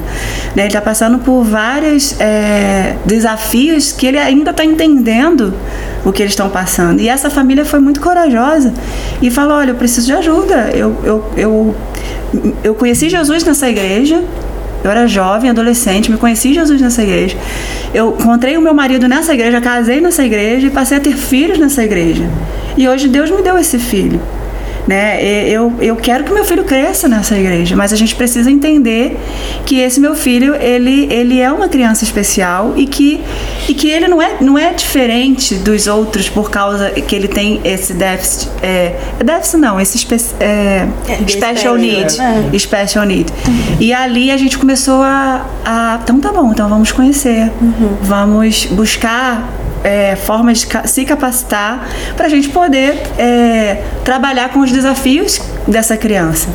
[0.57, 0.62] Né?
[0.62, 5.55] Ele está passando por vários é, desafios que ele ainda está entendendo
[6.05, 7.01] o que eles estão passando.
[7.01, 8.75] E essa família foi muito corajosa
[9.23, 10.71] e falou: Olha, eu preciso de ajuda.
[10.75, 11.77] Eu, eu, eu,
[12.65, 14.23] eu conheci Jesus nessa igreja.
[14.87, 17.37] Eu era jovem, adolescente, me conheci Jesus nessa igreja.
[17.92, 21.59] Eu encontrei o meu marido nessa igreja, casei nessa igreja e passei a ter filhos
[21.59, 22.22] nessa igreja.
[22.77, 24.20] E hoje Deus me deu esse filho.
[24.87, 25.20] Né?
[25.49, 29.18] Eu, eu quero que meu filho cresça nessa igreja, mas a gente precisa entender
[29.64, 33.20] que esse meu filho ele, ele é uma criança especial e que,
[33.68, 37.61] e que ele não é, não é diferente dos outros por causa que ele tem
[37.64, 38.49] esse déficit.
[38.62, 42.12] É, é déficit não, esse espe, é, É, special need.
[42.59, 43.33] Special need.
[43.81, 46.01] E ali a gente começou a, a.
[46.03, 47.51] Então tá bom, então vamos conhecer.
[48.03, 49.49] Vamos buscar
[49.87, 55.96] é, formas de se capacitar para a gente poder é, trabalhar com os desafios dessa
[55.96, 56.49] criança.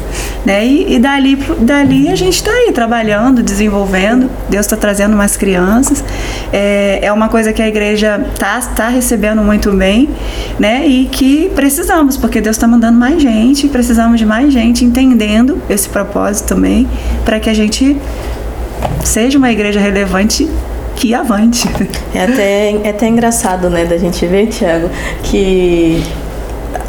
[0.46, 0.66] Né?
[0.66, 4.30] E, e dali, dali a gente está aí trabalhando, desenvolvendo.
[4.50, 6.04] Deus está trazendo mais crianças.
[6.52, 10.10] É, é uma coisa que a igreja está tá recebendo muito bem
[10.60, 10.86] né?
[10.86, 15.88] e que precisamos, porque Deus está mandando mais gente, precisamos de mais gente entendendo esse
[15.88, 16.86] propósito também,
[17.24, 17.96] para que a gente
[19.06, 20.50] seja uma igreja relevante
[21.02, 21.68] que avante.
[22.14, 24.90] É até, é até engraçado, né, da gente ver, Tiago,
[25.24, 26.04] que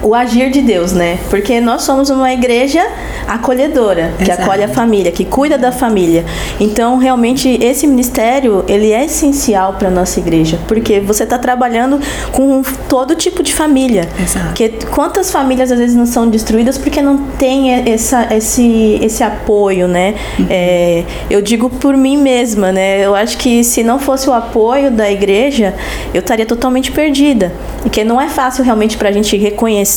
[0.02, 1.18] o agir de Deus, né?
[1.30, 2.84] Porque nós somos uma igreja
[3.26, 4.42] acolhedora, que Exato.
[4.42, 6.24] acolhe a família, que cuida da família.
[6.58, 12.00] Então, realmente, esse ministério, ele é essencial para nossa igreja, porque você está trabalhando
[12.32, 14.08] com todo tipo de família.
[14.20, 14.46] Exato.
[14.46, 19.86] Porque quantas famílias às vezes não são destruídas porque não tem essa, esse, esse apoio,
[19.86, 20.14] né?
[20.50, 23.04] É, eu digo por mim mesma, né?
[23.04, 25.74] Eu acho que se não fosse o apoio da igreja,
[26.12, 27.52] eu estaria totalmente perdida.
[27.82, 29.91] Porque não é fácil realmente para a gente reconhecer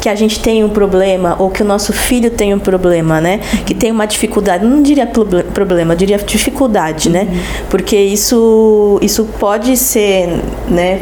[0.00, 3.40] que a gente tem um problema ou que o nosso filho tem um problema, né?
[3.66, 4.64] Que tem uma dificuldade.
[4.64, 7.26] Não diria proble- problema, eu diria dificuldade, né?
[7.68, 10.28] Porque isso, isso pode ser,
[10.68, 11.00] né?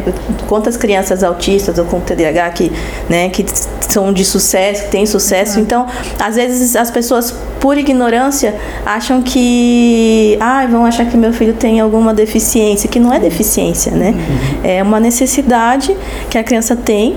[0.48, 2.72] Quantas crianças autistas ou com TDAH que,
[3.08, 3.44] né, que
[3.88, 5.60] são de sucesso, que têm sucesso.
[5.60, 5.86] Então,
[6.18, 10.36] às vezes as pessoas, por ignorância, acham que.
[10.40, 14.12] Ah, vão achar que meu filho tem alguma deficiência, que não é deficiência, né?
[14.64, 15.96] É uma necessidade
[16.28, 17.16] que a criança tem,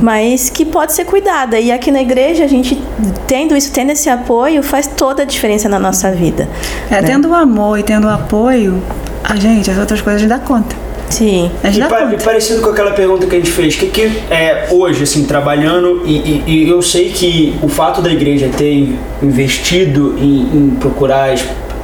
[0.00, 1.60] mas que pode ser cuidada.
[1.60, 2.82] E aqui na igreja, a gente,
[3.26, 6.48] tendo isso, tendo esse apoio, faz toda a diferença na nossa vida.
[6.90, 7.02] É, né?
[7.02, 8.82] tendo o amor e tendo o apoio,
[9.22, 10.74] a gente, as outras coisas a gente dá conta.
[11.12, 11.50] Sim.
[11.64, 14.68] Gente E, pa- e parecido com aquela pergunta que a gente fez, que, que é
[14.70, 18.98] hoje, assim, trabalhando, e, e- e eu sei que o fato da igreja ter in-
[19.22, 21.34] investido em, em procurar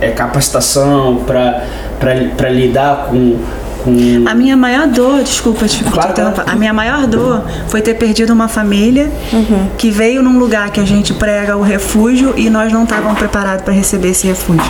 [0.00, 3.36] é, capacitação para lidar com,
[3.88, 6.42] com A minha maior dor, desculpa Claro, claro.
[6.46, 9.10] a minha maior dor foi ter perdido uma família
[9.76, 13.64] que veio num lugar que a gente prega o refúgio e nós não estávamos preparados
[13.64, 14.62] para receber esse refúgio.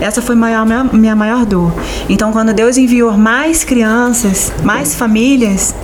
[0.00, 1.72] Essa foi maior, minha, minha maior dor.
[2.08, 5.74] Então, quando Deus enviou mais crianças, mais famílias,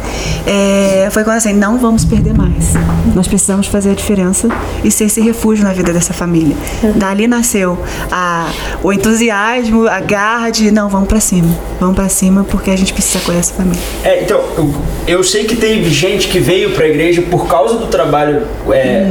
[0.47, 2.75] é, foi quando assim, não vamos perder mais.
[3.15, 4.49] Nós precisamos fazer a diferença
[4.85, 6.57] e ser esse refúgio na vida dessa família.
[6.97, 7.79] Dali nasceu
[8.11, 8.49] a,
[8.83, 11.49] o entusiasmo, a garra de não, vamos para cima.
[11.81, 13.81] Vamos para cima porque a gente precisa acolher essa família.
[14.05, 14.75] É, então, eu,
[15.07, 19.11] eu sei que teve gente que veio pra igreja por causa do trabalho é,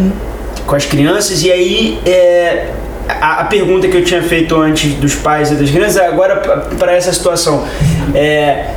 [0.65, 2.67] com as crianças, e aí é,
[3.07, 6.37] a, a pergunta que eu tinha feito antes dos pais e das crianças, é agora
[6.77, 7.65] para essa situação.
[8.13, 8.71] É,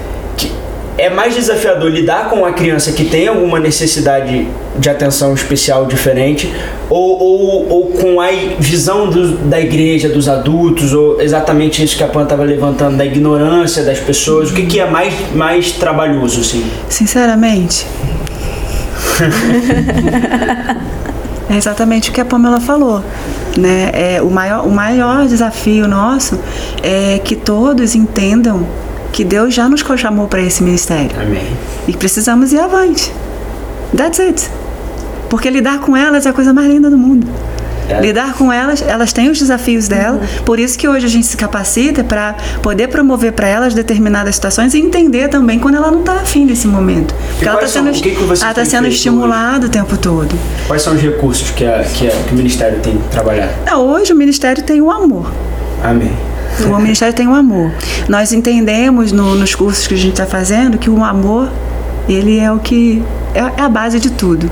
[1.00, 4.46] é mais desafiador lidar com uma criança que tem alguma necessidade
[4.78, 6.52] de atenção especial diferente
[6.88, 12.04] ou, ou, ou com a visão do- da igreja, dos adultos, ou exatamente isso que
[12.04, 14.50] a Pan estava levantando, da ignorância das pessoas?
[14.50, 16.64] O que, que é mais, mais trabalhoso, assim?
[16.88, 17.86] Sinceramente.
[21.48, 23.02] é exatamente o que a Pamela falou.
[23.56, 23.90] Né?
[23.92, 26.38] É, o, maior, o maior desafio nosso
[26.82, 28.66] é que todos entendam
[29.12, 31.42] que Deus já nos chamou para esse ministério Amém.
[31.88, 33.12] e precisamos ir avante.
[33.96, 34.48] That's it.
[35.28, 37.26] Porque lidar com elas é a coisa mais linda do mundo.
[37.88, 38.00] É.
[38.00, 41.36] Lidar com elas, elas têm os desafios dela, por isso que hoje a gente se
[41.36, 46.12] capacita para poder promover para elas determinadas situações e entender também quando ela não está
[46.12, 47.12] afim desse momento.
[47.32, 50.32] Porque ela está sendo, que que ela tá sendo estimulada o tempo todo.
[50.68, 53.50] Quais são os recursos que, a, que, a- que o Ministério tem trabalhado?
[53.66, 55.32] Não, hoje o Ministério tem o amor.
[55.82, 56.12] Amém.
[56.68, 57.70] O Ministério tem o amor.
[58.08, 61.48] Nós entendemos no- nos cursos que a gente está fazendo que o amor,
[62.08, 63.02] ele é o que
[63.34, 64.50] é, é a base de tudo.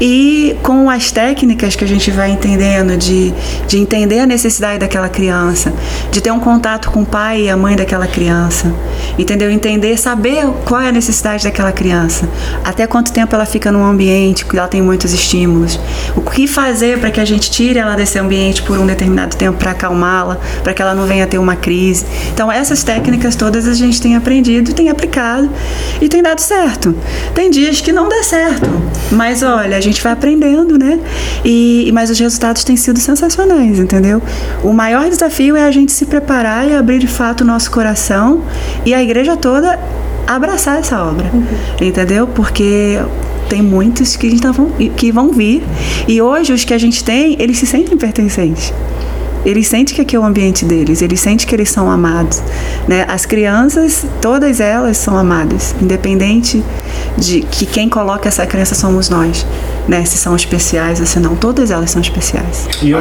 [0.00, 3.32] E com as técnicas que a gente vai entendendo, de,
[3.66, 5.72] de entender a necessidade daquela criança,
[6.10, 8.72] de ter um contato com o pai e a mãe daquela criança,
[9.18, 9.50] entendeu?
[9.50, 12.28] Entender, saber qual é a necessidade daquela criança,
[12.64, 15.78] até quanto tempo ela fica num ambiente que ela tem muitos estímulos,
[16.16, 19.58] o que fazer para que a gente tire ela desse ambiente por um determinado tempo
[19.58, 22.04] para acalmá-la, para que ela não venha ter uma crise.
[22.32, 25.50] Então, essas técnicas todas a gente tem aprendido, tem aplicado
[26.00, 26.94] e tem dado certo.
[27.34, 28.68] Tem dias que não dá certo,
[29.12, 30.98] mas olha, a gente vai aprendendo, né?
[31.44, 34.22] E, mas os resultados têm sido sensacionais, entendeu?
[34.62, 38.42] O maior desafio é a gente se preparar e abrir de fato o nosso coração
[38.84, 39.78] e a igreja toda
[40.26, 41.46] abraçar essa obra, uhum.
[41.80, 42.26] entendeu?
[42.26, 42.98] Porque
[43.48, 45.62] tem muitos que, vão, que vão vir
[46.06, 48.72] e hoje os que a gente tem, eles se sentem pertencentes.
[49.44, 52.42] Eles sentem que aqui é o ambiente deles, eles sentem que eles são amados.
[52.86, 53.04] Né?
[53.08, 56.62] As crianças, todas elas são amadas, independente
[57.16, 59.46] de que quem coloca essa criança somos nós.
[59.86, 60.04] Né?
[60.04, 62.68] Se são especiais ou se não, todas elas são especiais.
[62.82, 63.00] E eu,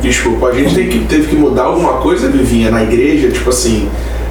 [0.00, 3.88] desculpa, a gente que, teve que mudar alguma coisa, Vivinha, na igreja, tipo assim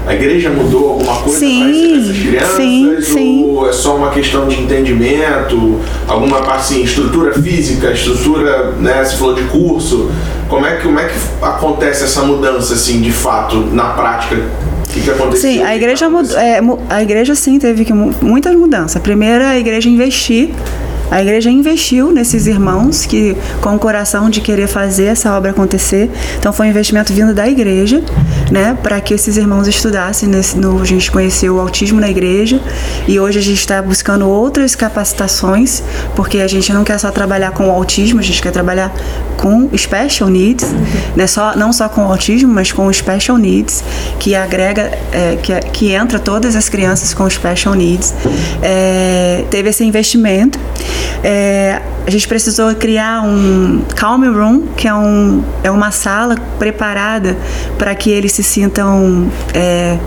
[0.07, 2.55] a igreja mudou alguma coisa sim, para essas crianças?
[2.55, 3.43] Sim, sim.
[3.45, 5.81] Ou é só uma questão de entendimento?
[6.07, 9.03] Alguma parte assim, estrutura física, estrutura, né?
[9.03, 10.09] Você falou de curso.
[10.47, 14.35] Como é que, como é que acontece essa mudança, assim, de fato, na prática?
[14.35, 15.51] O que, que aconteceu?
[15.51, 19.01] Sim, a igreja, mudou, é, a igreja sim teve que, muitas mudanças.
[19.01, 20.51] Primeiro, a igreja investir
[21.09, 26.11] a igreja investiu nesses irmãos que com o coração de querer fazer essa obra acontecer.
[26.37, 28.03] Então foi um investimento vindo da igreja,
[28.51, 30.27] né, para que esses irmãos estudassem.
[30.27, 32.61] Nesse, no, a gente conheceu o autismo na igreja
[33.07, 35.81] e hoje a gente está buscando outras capacitações,
[36.15, 38.93] porque a gente não quer só trabalhar com o autismo, a gente quer trabalhar
[39.37, 40.67] com special needs,
[41.15, 43.83] né, só, não só com o autismo, mas com o special needs,
[44.19, 48.13] que agrega, é, que, que entra todas as crianças com special needs.
[48.61, 50.59] É, teve esse investimento.
[51.23, 57.37] É, a gente precisou criar um calm room, que é, um, é uma sala preparada
[57.77, 59.97] para que eles se sintam é,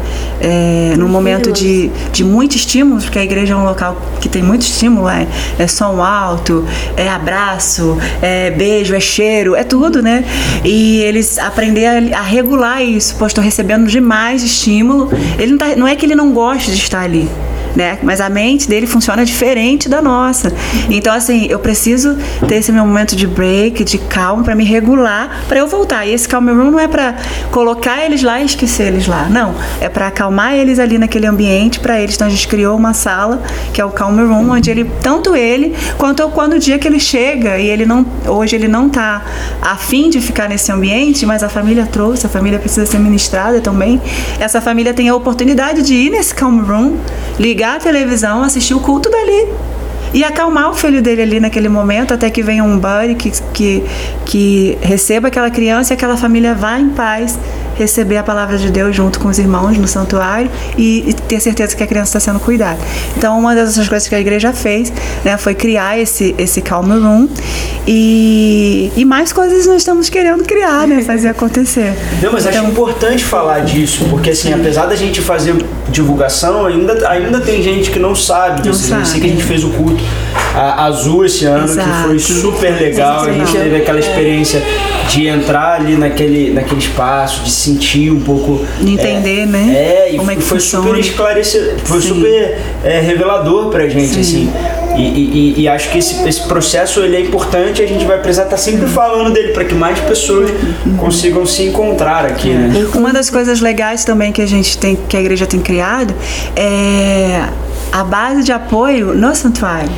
[0.40, 4.42] é, num momento de, de muito estímulo, porque a igreja é um local que tem
[4.42, 5.26] muito estímulo, é,
[5.58, 6.64] é som alto,
[6.96, 10.24] é abraço, é beijo, é cheiro, é tudo, né?
[10.64, 15.10] E eles aprender a, a regular isso, pô, estou recebendo demais estímulo.
[15.38, 17.28] Ele não, tá, não é que ele não goste de estar ali
[17.74, 17.98] né?
[18.02, 20.52] Mas a mente dele funciona diferente da nossa.
[20.88, 21.89] Então, assim, eu preciso
[22.46, 26.06] ter esse meu momento de break, de calma, para me regular, para eu voltar.
[26.06, 27.16] E esse calm room não é para
[27.50, 29.28] colocar eles lá e esquecer eles lá.
[29.28, 29.54] Não.
[29.80, 32.14] É para acalmar eles ali naquele ambiente para eles.
[32.14, 35.74] Então, a gente criou uma sala, que é o calm room, onde ele, tanto ele,
[35.98, 39.22] quanto quando o dia que ele chega e ele não, hoje ele não tá
[39.60, 44.00] afim de ficar nesse ambiente, mas a família trouxe, a família precisa ser ministrada também.
[44.38, 46.96] Essa família tem a oportunidade de ir nesse calm room,
[47.38, 49.48] ligar a televisão, assistir o culto dali.
[50.12, 53.84] E acalmar o filho dele ali naquele momento, até que venha um buddy que, que,
[54.26, 57.38] que receba aquela criança e aquela família vá em paz
[57.82, 61.74] receber a palavra de Deus junto com os irmãos no santuário e, e ter certeza
[61.74, 62.78] que a criança está sendo cuidada.
[63.16, 64.92] Então, uma dessas coisas que a igreja fez
[65.24, 67.28] né, foi criar esse, esse Calm Room
[67.86, 71.94] e, e mais coisas nós estamos querendo criar, né, fazer acontecer.
[72.22, 75.54] Não, mas então, acho importante falar disso, porque assim, apesar da gente fazer
[75.88, 78.66] divulgação, ainda, ainda tem gente que não sabe.
[78.66, 79.02] Não sabe.
[79.02, 80.02] Eu sei que a gente fez o culto
[80.54, 81.88] a, azul esse ano, Exato.
[81.88, 83.24] que foi super legal.
[83.24, 84.62] A gente teve aquela experiência
[85.08, 88.64] de entrar ali naquele, naquele espaço, de sentir um pouco.
[88.80, 89.74] De entender, é, né?
[89.74, 90.86] É, e Como é que foi funciona.
[90.86, 92.08] super esclarecedor, foi Sim.
[92.08, 94.20] super é, revelador pra gente, Sim.
[94.20, 94.52] assim.
[94.96, 98.42] E, e, e, acho que esse, esse processo ele é importante a gente vai precisar
[98.42, 100.50] estar tá sempre falando dele para que mais pessoas
[100.98, 102.86] consigam se encontrar aqui, né?
[102.94, 106.12] Uma das coisas legais também que a gente tem, que a igreja tem criado
[106.56, 107.44] é
[107.92, 109.90] a base de apoio no santuário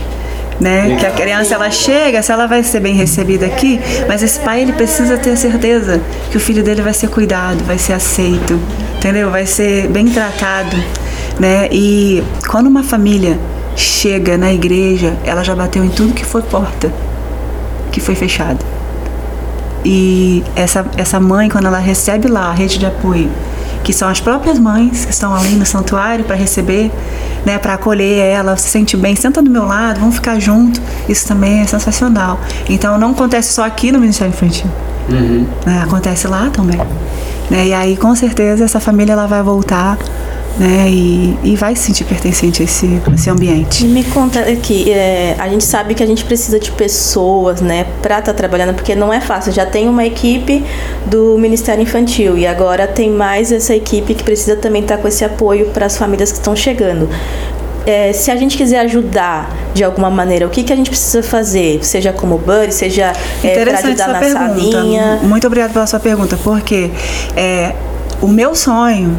[0.62, 0.96] né?
[0.98, 4.62] Que a criança ela chega, se ela vai ser bem recebida aqui, mas esse pai
[4.62, 6.00] ele precisa ter certeza
[6.30, 8.58] que o filho dele vai ser cuidado, vai ser aceito,
[8.96, 9.28] entendeu?
[9.28, 10.76] Vai ser bem tratado,
[11.38, 11.68] né?
[11.72, 13.36] E quando uma família
[13.74, 16.92] chega na igreja, ela já bateu em tudo que foi porta,
[17.90, 18.64] que foi fechada.
[19.84, 23.28] E essa, essa mãe, quando ela recebe lá a rede de apoio,
[23.82, 26.90] que são as próprias mães que estão ali no santuário para receber,
[27.44, 30.80] né, para acolher ela, se sente bem, senta do meu lado, vamos ficar junto.
[31.08, 32.40] Isso também é sensacional.
[32.68, 34.70] Então não acontece só aqui no Ministério Infantil.
[35.08, 35.46] Uhum.
[35.66, 36.80] Né, acontece lá também.
[37.50, 39.98] Né, e aí com certeza essa família ela vai voltar
[40.58, 40.86] né?
[40.88, 43.84] E, e vai se sentir pertencente a esse, a esse ambiente.
[43.84, 47.86] E me conta aqui, é, a gente sabe que a gente precisa de pessoas, né,
[48.00, 49.52] para estar tá trabalhando, porque não é fácil.
[49.52, 50.64] Já tem uma equipe
[51.06, 55.08] do Ministério Infantil e agora tem mais essa equipe que precisa também estar tá com
[55.08, 57.08] esse apoio para as famílias que estão chegando.
[57.86, 61.22] é, se a gente quiser ajudar de alguma maneira, o que, que a gente precisa
[61.22, 61.84] fazer?
[61.84, 64.72] Seja como buddy, seja é, para ajudar na pergunta.
[64.72, 65.20] salinha.
[65.22, 66.90] Muito obrigada pela sua pergunta, porque
[67.36, 67.74] é,
[68.20, 69.16] o meu sonho,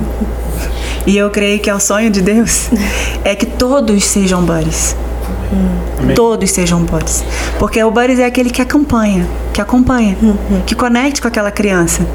[1.05, 2.69] e eu creio que é o sonho de Deus,
[3.23, 4.95] é que todos sejam buddies.
[6.15, 7.23] Todos sejam buddies.
[7.59, 10.17] Porque o buddies é aquele que acompanha, que acompanha,
[10.65, 12.05] que conecte com aquela criança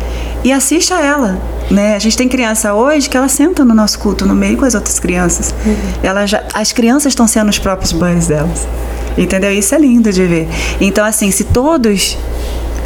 [0.44, 1.38] e assiste a ela.
[1.70, 1.94] Né?
[1.94, 4.74] A gente tem criança hoje que ela senta no nosso culto no meio com as
[4.74, 5.54] outras crianças.
[6.02, 8.66] Ela já, as crianças estão sendo os próprios buddies delas.
[9.16, 9.52] Entendeu?
[9.52, 10.48] Isso é lindo de ver.
[10.80, 12.16] Então, assim, se todos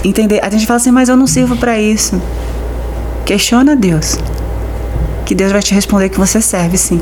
[0.05, 2.21] entender, a gente fala assim, mas eu não sirvo para isso.
[3.25, 4.19] Questiona Deus.
[5.33, 7.01] Que Deus vai te responder que você serve, sim.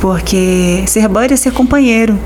[0.00, 2.18] Porque ser buddy é ser companheiro.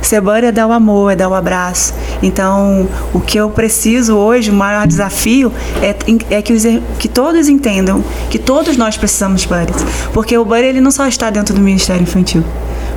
[0.00, 1.92] Ser buddy é dar o amor, é dar o abraço.
[2.22, 5.52] Então, o que eu preciso hoje, o maior desafio,
[5.82, 5.94] é,
[6.30, 6.62] é que, os,
[6.98, 9.84] que todos entendam que todos nós precisamos de buddies.
[10.14, 12.42] Porque o buddy ele não só está dentro do Ministério Infantil.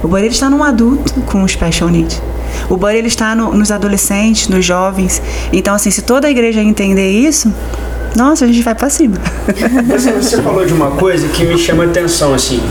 [0.02, 2.22] O buddy ele está num adulto com special need.
[2.70, 5.22] O buddy ele está no, nos adolescentes, nos jovens.
[5.52, 7.54] Então, assim, se toda a igreja entender isso,
[8.16, 9.18] nossa, a gente vai para cima.
[10.22, 12.62] Você, falou de uma coisa que me chama a atenção, assim.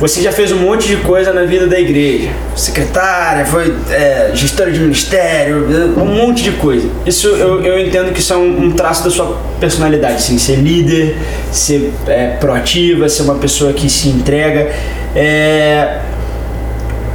[0.00, 2.30] Você já fez um monte de coisa na vida da igreja.
[2.54, 5.66] Secretária, foi é, gestora de ministério,
[5.98, 6.88] um monte de coisa.
[7.04, 11.16] Isso eu, eu entendo que isso é um, traço da sua personalidade, assim, ser líder,
[11.52, 14.72] ser é, proativa, ser uma pessoa que se entrega.
[15.14, 15.98] É,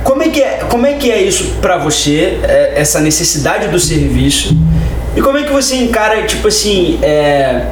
[0.03, 3.79] como é que é, como é, que é isso pra você, é, essa necessidade do
[3.79, 4.55] serviço?
[5.15, 7.65] E como é que você encara, tipo assim, é,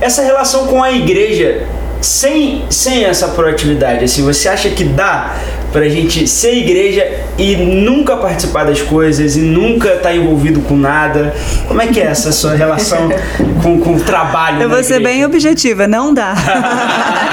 [0.00, 1.66] essa relação com a igreja
[2.00, 4.04] sem, sem essa proatividade?
[4.04, 5.36] Assim, você acha que dá
[5.72, 7.06] pra gente ser igreja
[7.38, 11.34] e nunca participar das coisas e nunca estar tá envolvido com nada?
[11.66, 13.08] Como é que é essa sua relação
[13.62, 14.62] com, com o trabalho?
[14.62, 16.34] Eu vou ser bem objetiva, não dá.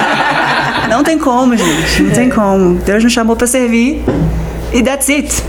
[0.89, 2.01] não tem como, gente.
[2.01, 2.75] Não tem como.
[2.79, 4.03] Deus nos chamou para servir
[4.73, 5.43] e that's it.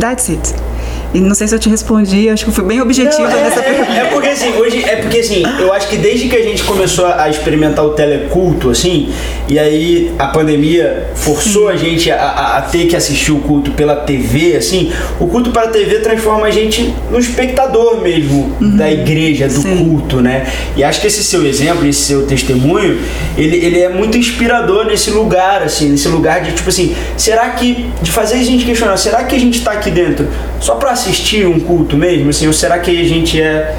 [0.00, 0.67] That's it.
[1.14, 3.62] E não sei se eu te respondi, acho que fui bem objetiva Não, é, nessa
[3.62, 3.92] pergunta.
[3.92, 7.06] é porque assim, hoje é porque assim, eu acho que desde que a gente começou
[7.06, 9.08] a experimentar o teleculto, assim,
[9.48, 13.70] e aí a pandemia forçou a gente a, a, a ter que assistir o culto
[13.70, 19.48] pela TV, assim, o culto pela TV transforma a gente no espectador mesmo da igreja,
[19.48, 19.76] do Sim.
[19.78, 20.46] culto, né?
[20.76, 22.98] E acho que esse seu exemplo, esse seu testemunho,
[23.36, 27.88] ele, ele é muito inspirador nesse lugar, assim, nesse lugar de tipo assim, será que,
[28.02, 30.28] de fazer a gente questionar, será que a gente tá aqui dentro
[30.60, 33.76] só pra assistir um culto mesmo, assim, ou será que a gente é.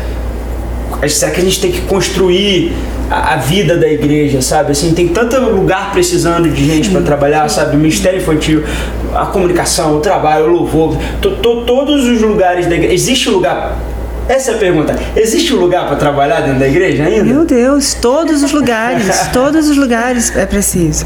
[1.08, 2.74] Será que a gente tem que construir
[3.10, 4.72] a, a vida da igreja, sabe?
[4.72, 7.76] Assim, tem tanto lugar precisando de gente para trabalhar, sabe?
[7.76, 8.64] O ministério infantil,
[9.16, 12.94] a comunicação, o trabalho, o louvor, to, to, todos os lugares da igreja.
[12.94, 13.78] Existe lugar.
[14.28, 14.96] Essa é a pergunta.
[15.16, 17.24] Existe um lugar para trabalhar dentro da igreja ainda?
[17.24, 21.06] Meu Deus, todos os lugares, todos os lugares é preciso.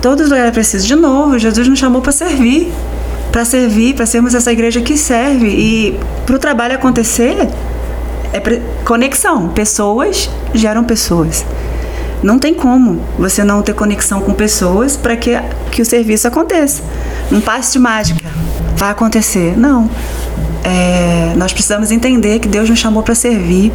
[0.00, 0.86] Todos os lugares é preciso.
[0.86, 2.72] De novo, Jesus nos chamou para servir.
[3.34, 5.48] Para servir, para sermos essa igreja que serve.
[5.48, 7.48] E para o trabalho acontecer,
[8.32, 8.40] é
[8.84, 9.48] conexão.
[9.48, 11.44] Pessoas geram pessoas.
[12.22, 15.32] Não tem como você não ter conexão com pessoas para que,
[15.72, 16.80] que o serviço aconteça.
[17.32, 18.30] Um passe de mágica
[18.76, 19.58] vai acontecer.
[19.58, 19.90] Não.
[20.62, 23.72] É, nós precisamos entender que Deus nos chamou para servir.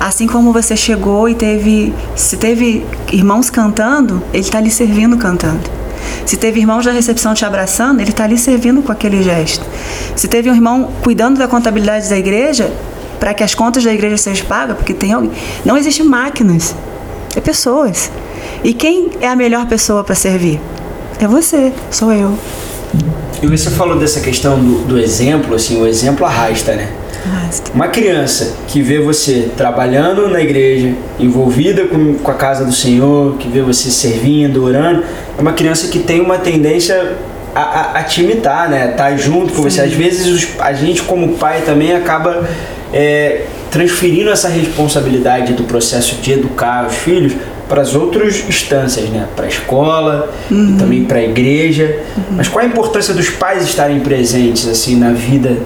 [0.00, 1.92] Assim como você chegou e teve.
[2.16, 5.83] Se teve irmãos cantando, Ele está lhe servindo cantando.
[6.26, 9.64] Se teve irmãos da recepção te abraçando, Ele está lhe servindo com aquele gesto.
[10.16, 12.72] Se teve um irmão cuidando da contabilidade da igreja,
[13.18, 15.30] para que as contas da igreja sejam pagas, porque tem alguém.
[15.64, 16.74] Não existem máquinas,
[17.36, 18.10] é pessoas.
[18.62, 20.60] E quem é a melhor pessoa para servir?
[21.20, 22.36] É você, sou eu.
[23.42, 26.90] E você falou dessa questão do, do exemplo, assim, o exemplo arrasta, né?
[27.24, 27.70] Arrasta.
[27.74, 33.36] Uma criança que vê você trabalhando na igreja, envolvida com, com a casa do Senhor,
[33.38, 35.02] que vê você servindo, orando,
[35.38, 37.12] é uma criança que tem uma tendência
[37.54, 38.88] a, a, a te imitar, né?
[38.88, 39.80] Tá junto com você.
[39.80, 42.46] Às vezes os- a gente como pai também acaba
[42.92, 47.32] é, transferindo essa responsabilidade do processo de educar os filhos
[47.68, 49.26] para as outras instâncias, né?
[49.34, 52.00] Para a escola e também para a igreja.
[52.32, 55.56] Mas qual a importância dos pais estarem presentes assim na vida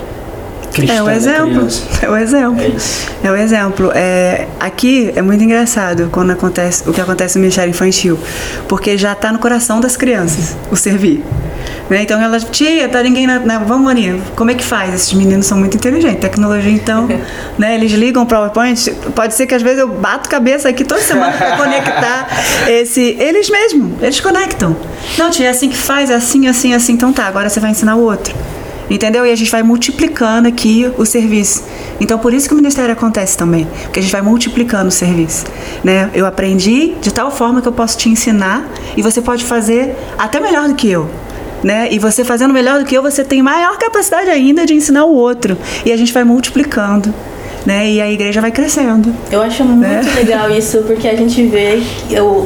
[0.72, 1.68] cristã É o da exemplo.
[2.02, 2.60] É o exemplo.
[3.22, 3.26] É.
[3.26, 3.92] É o exemplo.
[3.94, 8.18] É, aqui é muito engraçado quando acontece o que acontece no Ministério Infantil,
[8.68, 11.24] porque já está no coração das crianças o servir.
[11.90, 12.02] Né?
[12.02, 14.94] Então ela, tia, tá ninguém na, na- Vamos, Maria, como é que faz?
[14.94, 16.20] Esses meninos são muito inteligentes.
[16.20, 17.08] Tecnologia, então,
[17.58, 17.74] né?
[17.74, 18.90] Eles ligam o PowerPoint.
[19.14, 22.28] Pode ser que às vezes eu bato cabeça aqui toda semana para conectar
[22.68, 23.16] esse.
[23.18, 24.76] Eles mesmo, eles conectam.
[25.16, 26.92] Não, tia, é assim que faz, é assim, assim, assim.
[26.92, 28.34] Então tá, agora você vai ensinar o outro.
[28.90, 29.26] Entendeu?
[29.26, 31.64] E a gente vai multiplicando aqui o serviço.
[32.00, 33.66] Então, por isso que o ministério acontece também.
[33.84, 35.44] Porque a gente vai multiplicando o serviço.
[35.84, 36.10] Né?
[36.14, 38.66] Eu aprendi de tal forma que eu posso te ensinar
[38.96, 41.08] e você pode fazer até melhor do que eu.
[41.62, 41.88] né?
[41.90, 45.12] E você fazendo melhor do que eu, você tem maior capacidade ainda de ensinar o
[45.14, 45.56] outro.
[45.84, 47.12] E a gente vai multiplicando.
[47.66, 47.90] Né?
[47.90, 49.12] E a igreja vai crescendo.
[49.30, 50.00] Eu acho muito né?
[50.16, 51.82] legal isso, porque a gente vê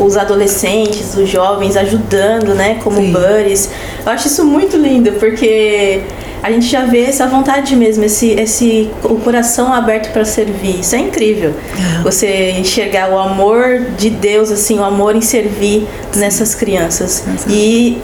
[0.04, 2.80] os adolescentes, os jovens ajudando, né?
[2.82, 3.12] Como Sim.
[3.12, 3.68] buddies.
[4.04, 6.00] Eu acho isso muito lindo, porque
[6.42, 10.80] a gente já vê essa vontade mesmo, esse, esse o coração aberto para servir.
[10.80, 11.54] Isso é incrível.
[12.00, 12.02] É.
[12.02, 15.86] Você enxergar o amor de Deus, assim, o amor em servir
[16.16, 17.24] nessas crianças.
[17.48, 17.98] E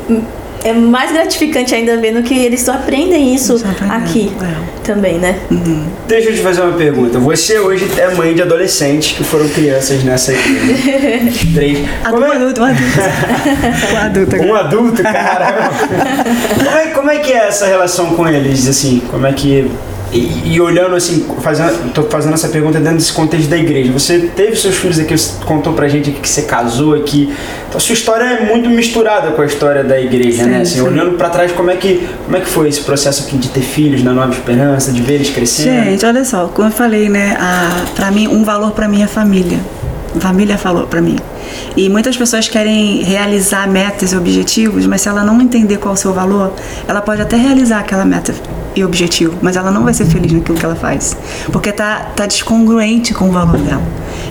[0.65, 4.83] é mais gratificante ainda vendo que eles aprendem isso aqui é.
[4.85, 5.39] também, né?
[5.51, 5.87] Uhum.
[6.07, 7.19] Deixa eu te fazer uma pergunta.
[7.19, 11.33] Você hoje é mãe de adolescentes que foram crianças nessa igreja.
[11.55, 11.89] Três.
[12.09, 12.37] Como é...
[12.37, 12.99] adulto, um adulto.
[13.93, 14.37] um adulto.
[14.37, 15.71] Um adulto, caramba.
[16.57, 18.69] como, é, como é que é essa relação com eles?
[18.69, 19.71] Assim, como é que
[20.13, 23.93] e, e, olhando assim, fazendo, tô fazendo essa pergunta dentro desse contexto da igreja.
[23.93, 27.33] Você teve seus filhos aqui, você contou pra gente aqui que você casou aqui.
[27.69, 30.61] Então a sua história é muito misturada com a história da igreja, sim, né?
[30.63, 33.49] Assim, olhando para trás, como é que como é que foi esse processo aqui de
[33.49, 35.85] ter filhos na Nova Esperança, de ver eles crescendo?
[35.85, 39.07] Gente, olha só, como eu falei, né, a, pra mim um valor para mim é
[39.07, 39.59] família.
[40.19, 41.17] Família falou para mim.
[41.77, 45.97] E muitas pessoas querem realizar metas e objetivos, mas se ela não entender qual é
[45.97, 46.53] o seu valor,
[46.87, 48.35] ela pode até realizar aquela meta
[48.75, 51.17] e objetivo, mas ela não vai ser feliz naquilo que ela faz,
[51.53, 53.83] porque tá, tá descongruente com o valor dela.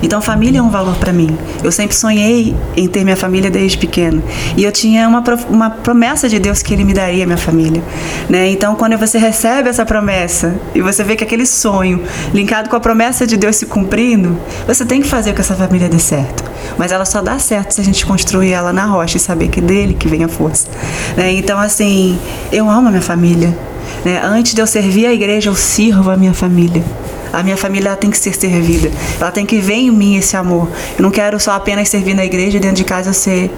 [0.01, 1.35] Então, família é um valor para mim.
[1.63, 4.21] Eu sempre sonhei em ter minha família desde pequeno.
[4.55, 7.81] E eu tinha uma, uma promessa de Deus que Ele me daria minha família.
[8.29, 8.49] Né?
[8.51, 12.03] Então, quando você recebe essa promessa e você vê que aquele sonho,
[12.33, 14.37] linkado com a promessa de Deus se cumprindo,
[14.67, 16.43] você tem que fazer com que essa família dê certo.
[16.77, 19.61] Mas ela só dá certo se a gente construir ela na rocha e saber que
[19.61, 20.67] dele que vem a força.
[21.15, 21.33] Né?
[21.33, 22.17] Então, assim,
[22.51, 23.57] eu amo a minha família.
[24.03, 24.21] Né?
[24.23, 26.83] Antes de eu servir a igreja, eu sirvo a minha família.
[27.31, 28.89] A minha família tem que ser servida.
[29.19, 30.69] Ela tem que ver em mim esse amor.
[30.97, 33.51] Eu não quero só apenas servir na igreja e dentro de casa ser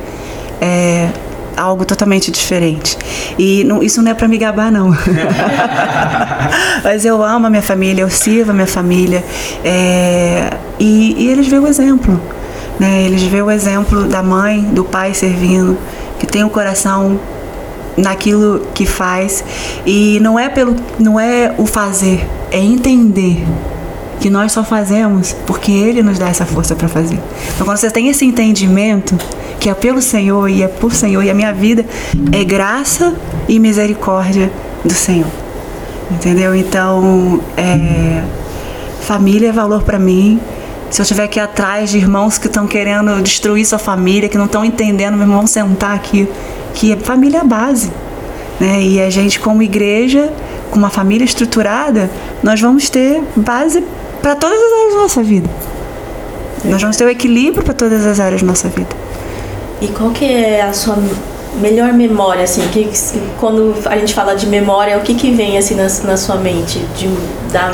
[0.59, 1.09] é,
[1.55, 2.97] algo totalmente diferente.
[3.37, 4.95] E não, isso não é para me gabar, não.
[6.83, 9.23] Mas eu amo a minha família, eu sirvo a minha família.
[9.63, 12.19] É, e, e eles veem o exemplo.
[12.79, 13.03] Né?
[13.03, 15.77] Eles veem o exemplo da mãe, do pai servindo,
[16.17, 17.19] que tem o coração
[17.97, 19.43] naquilo que faz
[19.85, 23.43] e não é pelo não é o fazer, é entender
[24.21, 27.19] que nós só fazemos porque ele nos dá essa força para fazer.
[27.53, 29.17] Então quando você tem esse entendimento
[29.59, 31.85] que é pelo Senhor e é por Senhor e a minha vida
[32.31, 33.13] é graça
[33.47, 34.49] e misericórdia
[34.83, 35.27] do Senhor.
[36.11, 36.55] Entendeu?
[36.55, 38.23] Então, é,
[39.01, 40.39] família é valor para mim.
[40.89, 44.45] Se eu tiver ir atrás de irmãos que estão querendo destruir sua família, que não
[44.45, 46.27] estão entendendo, meu irmão, sentar aqui
[46.73, 47.91] que é família base.
[48.59, 48.81] Né?
[48.81, 50.31] E a gente, como igreja,
[50.71, 52.09] com uma família estruturada,
[52.41, 53.83] nós vamos ter base
[54.21, 55.49] para todas as áreas da nossa vida.
[56.65, 58.89] Nós vamos ter o equilíbrio para todas as áreas da nossa vida.
[59.81, 60.97] E qual que é a sua
[61.61, 62.67] melhor memória, assim?
[62.67, 62.89] Que,
[63.39, 66.79] quando a gente fala de memória, o que, que vem assim na, na sua mente?
[66.97, 67.07] De,
[67.51, 67.73] da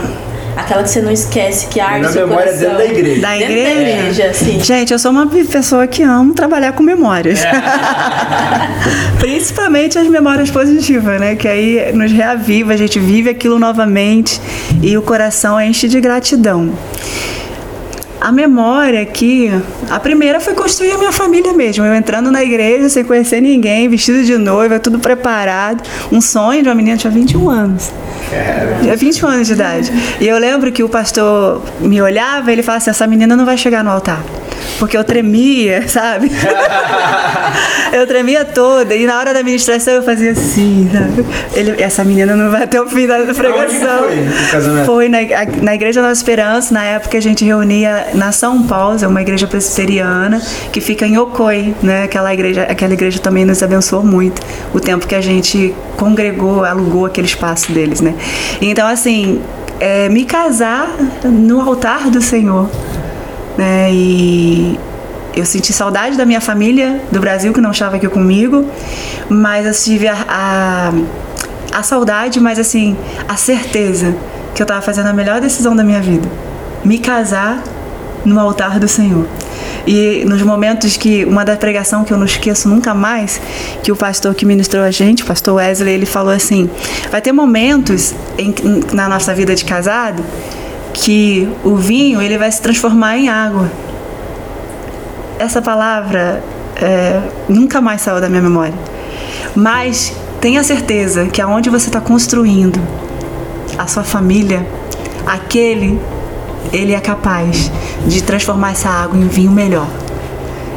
[0.56, 2.78] Aquela que você não esquece, que arde seu memória coração.
[2.78, 3.22] dentro da igreja.
[3.22, 3.74] Da dentro igreja?
[3.74, 4.60] Da igreja sim.
[4.62, 7.44] Gente, eu sou uma pessoa que amo trabalhar com memórias.
[7.44, 7.52] É.
[9.20, 11.36] Principalmente as memórias positivas, né?
[11.36, 14.40] Que aí nos reaviva, a gente vive aquilo novamente
[14.82, 16.74] e o coração enche de gratidão.
[18.26, 19.52] A memória aqui,
[19.88, 21.86] a primeira foi construir a minha família mesmo.
[21.86, 25.88] Eu entrando na igreja sem conhecer ninguém, vestido de noiva, tudo preparado.
[26.12, 27.92] Um sonho de uma menina tinha 21 anos.
[28.82, 29.94] Tinha 21 anos de idade.
[30.20, 33.46] E eu lembro que o pastor me olhava e ele falava assim: essa menina não
[33.46, 34.24] vai chegar no altar
[34.80, 36.32] porque eu tremia, sabe?
[37.94, 38.96] eu tremia toda.
[38.96, 41.26] E na hora da ministração eu fazia assim, sabe?
[41.54, 44.06] Ele, essa menina não vai até o fim da pregação.
[44.52, 45.20] Foi, foi na,
[45.62, 49.48] na Igreja Nossa Esperança, na época a gente reunia na São Paulo, é uma igreja
[49.48, 50.42] presbiteriana
[50.72, 52.04] que fica em Ocoi, né?
[52.04, 54.42] Aquela igreja, aquela igreja também nos abençoou muito.
[54.74, 58.16] O tempo que a gente congregou, alugou aquele espaço deles, né?
[58.62, 59.42] Então, assim,
[59.80, 60.90] é, me casar
[61.24, 62.70] no altar do Senhor
[63.58, 63.90] né?
[63.92, 64.80] E
[65.36, 68.66] eu senti saudade da minha família do Brasil que não estava aqui comigo,
[69.30, 70.94] mas eu tive a, a,
[71.74, 72.96] a saudade, mas assim,
[73.28, 74.16] a certeza
[74.54, 76.28] que eu estava fazendo a melhor decisão da minha vida.
[76.84, 77.62] Me casar
[78.24, 79.28] no altar do Senhor.
[79.86, 83.40] E nos momentos que, uma da pregação que eu não esqueço nunca mais,
[83.84, 86.70] que o pastor que ministrou a gente, o pastor Wesley, ele falou assim:
[87.12, 88.54] vai ter momentos em,
[88.94, 90.24] na nossa vida de casado
[90.96, 93.70] que o vinho ele vai se transformar em água.
[95.38, 96.42] Essa palavra
[96.78, 98.74] é, nunca mais saiu da minha memória.
[99.54, 102.80] Mas tenha certeza que aonde você está construindo
[103.78, 104.66] a sua família,
[105.26, 106.00] aquele
[106.72, 107.72] ele é capaz
[108.08, 109.88] de transformar essa água em vinho melhor.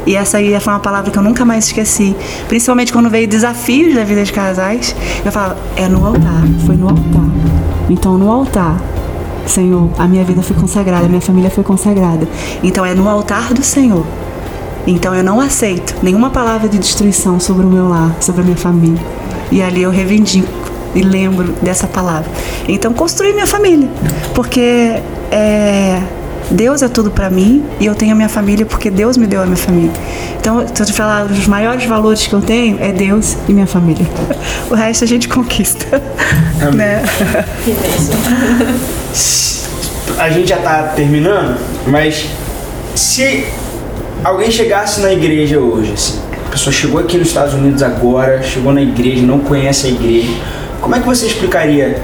[0.04, 2.16] E essa aí foi uma palavra que eu nunca mais esqueci.
[2.48, 4.96] Principalmente quando veio desafios da vida de casais.
[5.24, 7.28] Eu falava, é no altar, foi no altar.
[7.90, 8.80] Então, no altar,
[9.48, 12.28] Senhor, a minha vida foi consagrada, a minha família foi consagrada.
[12.62, 14.04] Então, é no altar do Senhor.
[14.86, 18.56] Então, eu não aceito nenhuma palavra de destruição sobre o meu lar, sobre a minha
[18.56, 19.00] família.
[19.50, 20.48] E ali eu reivindico
[20.94, 22.30] e lembro dessa palavra.
[22.66, 23.88] Então, construir minha família.
[24.34, 26.02] Porque é,
[26.50, 29.42] Deus é tudo para mim e eu tenho a minha família porque Deus me deu
[29.42, 29.92] a minha família.
[30.40, 33.66] Então, se eu te falar, os maiores valores que eu tenho é Deus e minha
[33.66, 34.06] família.
[34.70, 36.02] O resto a gente conquista.
[36.74, 37.02] Né?
[40.18, 42.26] A gente já tá terminando, mas
[42.94, 43.46] se
[44.24, 48.72] alguém chegasse na igreja hoje, assim, a pessoa chegou aqui nos Estados Unidos agora, chegou
[48.72, 50.32] na igreja, não conhece a igreja,
[50.80, 52.02] como é que você explicaria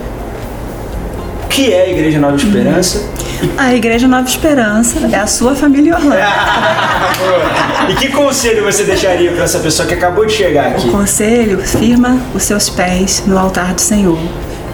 [1.45, 3.09] o que é a Igreja Nova Esperança?
[3.57, 6.17] A Igreja Nova Esperança é a sua família Orlando.
[7.89, 10.89] E que conselho você deixaria para essa pessoa que acabou de chegar aqui?
[10.89, 14.19] O conselho, firma os seus pés no altar do Senhor.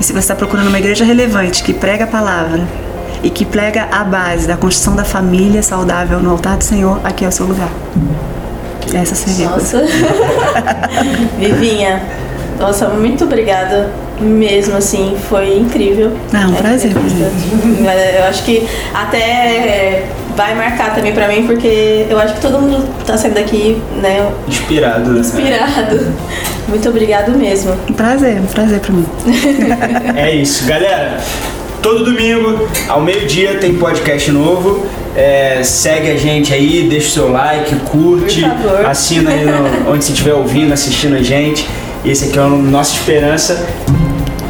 [0.01, 2.63] E se você está procurando uma igreja relevante que prega a palavra
[3.23, 7.23] e que prega a base da construção da família saudável no altar do Senhor, aqui
[7.25, 7.69] é o seu lugar.
[8.95, 9.51] Essa seria.
[9.51, 9.85] Nossa.
[11.39, 12.03] Vivinha,
[12.59, 16.13] nossa, muito obrigada mesmo, assim, foi incrível.
[16.33, 18.21] Ah, um É, prazer, é.
[18.21, 20.05] Eu acho que até
[20.37, 24.31] vai marcar também pra mim, porque eu acho que todo mundo tá saindo daqui, né,
[24.49, 25.11] Inspirado.
[25.11, 25.21] né?
[26.69, 27.73] Muito obrigado mesmo.
[27.89, 29.07] Um prazer, um prazer para mim.
[30.17, 31.19] É isso, galera.
[31.83, 34.87] Todo domingo, ao meio-dia, tem podcast novo.
[35.17, 38.87] É, segue a gente aí, deixa o seu like, curte, Por favor.
[38.87, 41.69] assina aí no- onde você estiver ouvindo, assistindo a gente.
[42.05, 43.67] Esse aqui é o Nossa Esperança.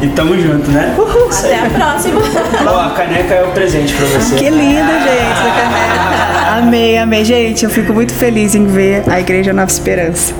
[0.01, 0.95] E tamo junto, né?
[1.29, 2.21] Isso Até a próxima.
[2.67, 4.35] Ó, a caneca é o presente pra você.
[4.35, 6.57] Que linda, gente, essa caneca.
[6.57, 7.23] Amei, amei.
[7.25, 10.33] Gente, eu fico muito feliz em ver a Igreja Nova Esperança.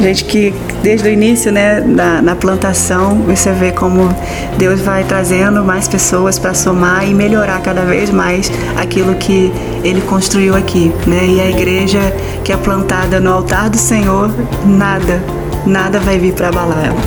[0.00, 4.14] Gente, que desde o início, né, na, na plantação, você vê como
[4.58, 9.50] Deus vai trazendo mais pessoas para somar e melhorar cada vez mais aquilo que
[9.82, 11.24] Ele construiu aqui, né?
[11.26, 11.98] E a igreja
[12.44, 14.30] que é plantada no altar do Senhor,
[14.66, 15.22] nada,
[15.64, 17.00] nada vai vir para abalar ela.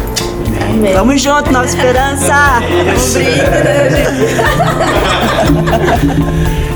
[0.70, 0.94] Amém.
[0.94, 2.60] Vamos junto, Nova Esperança!
[2.60, 4.18] Um brinde, né, gente?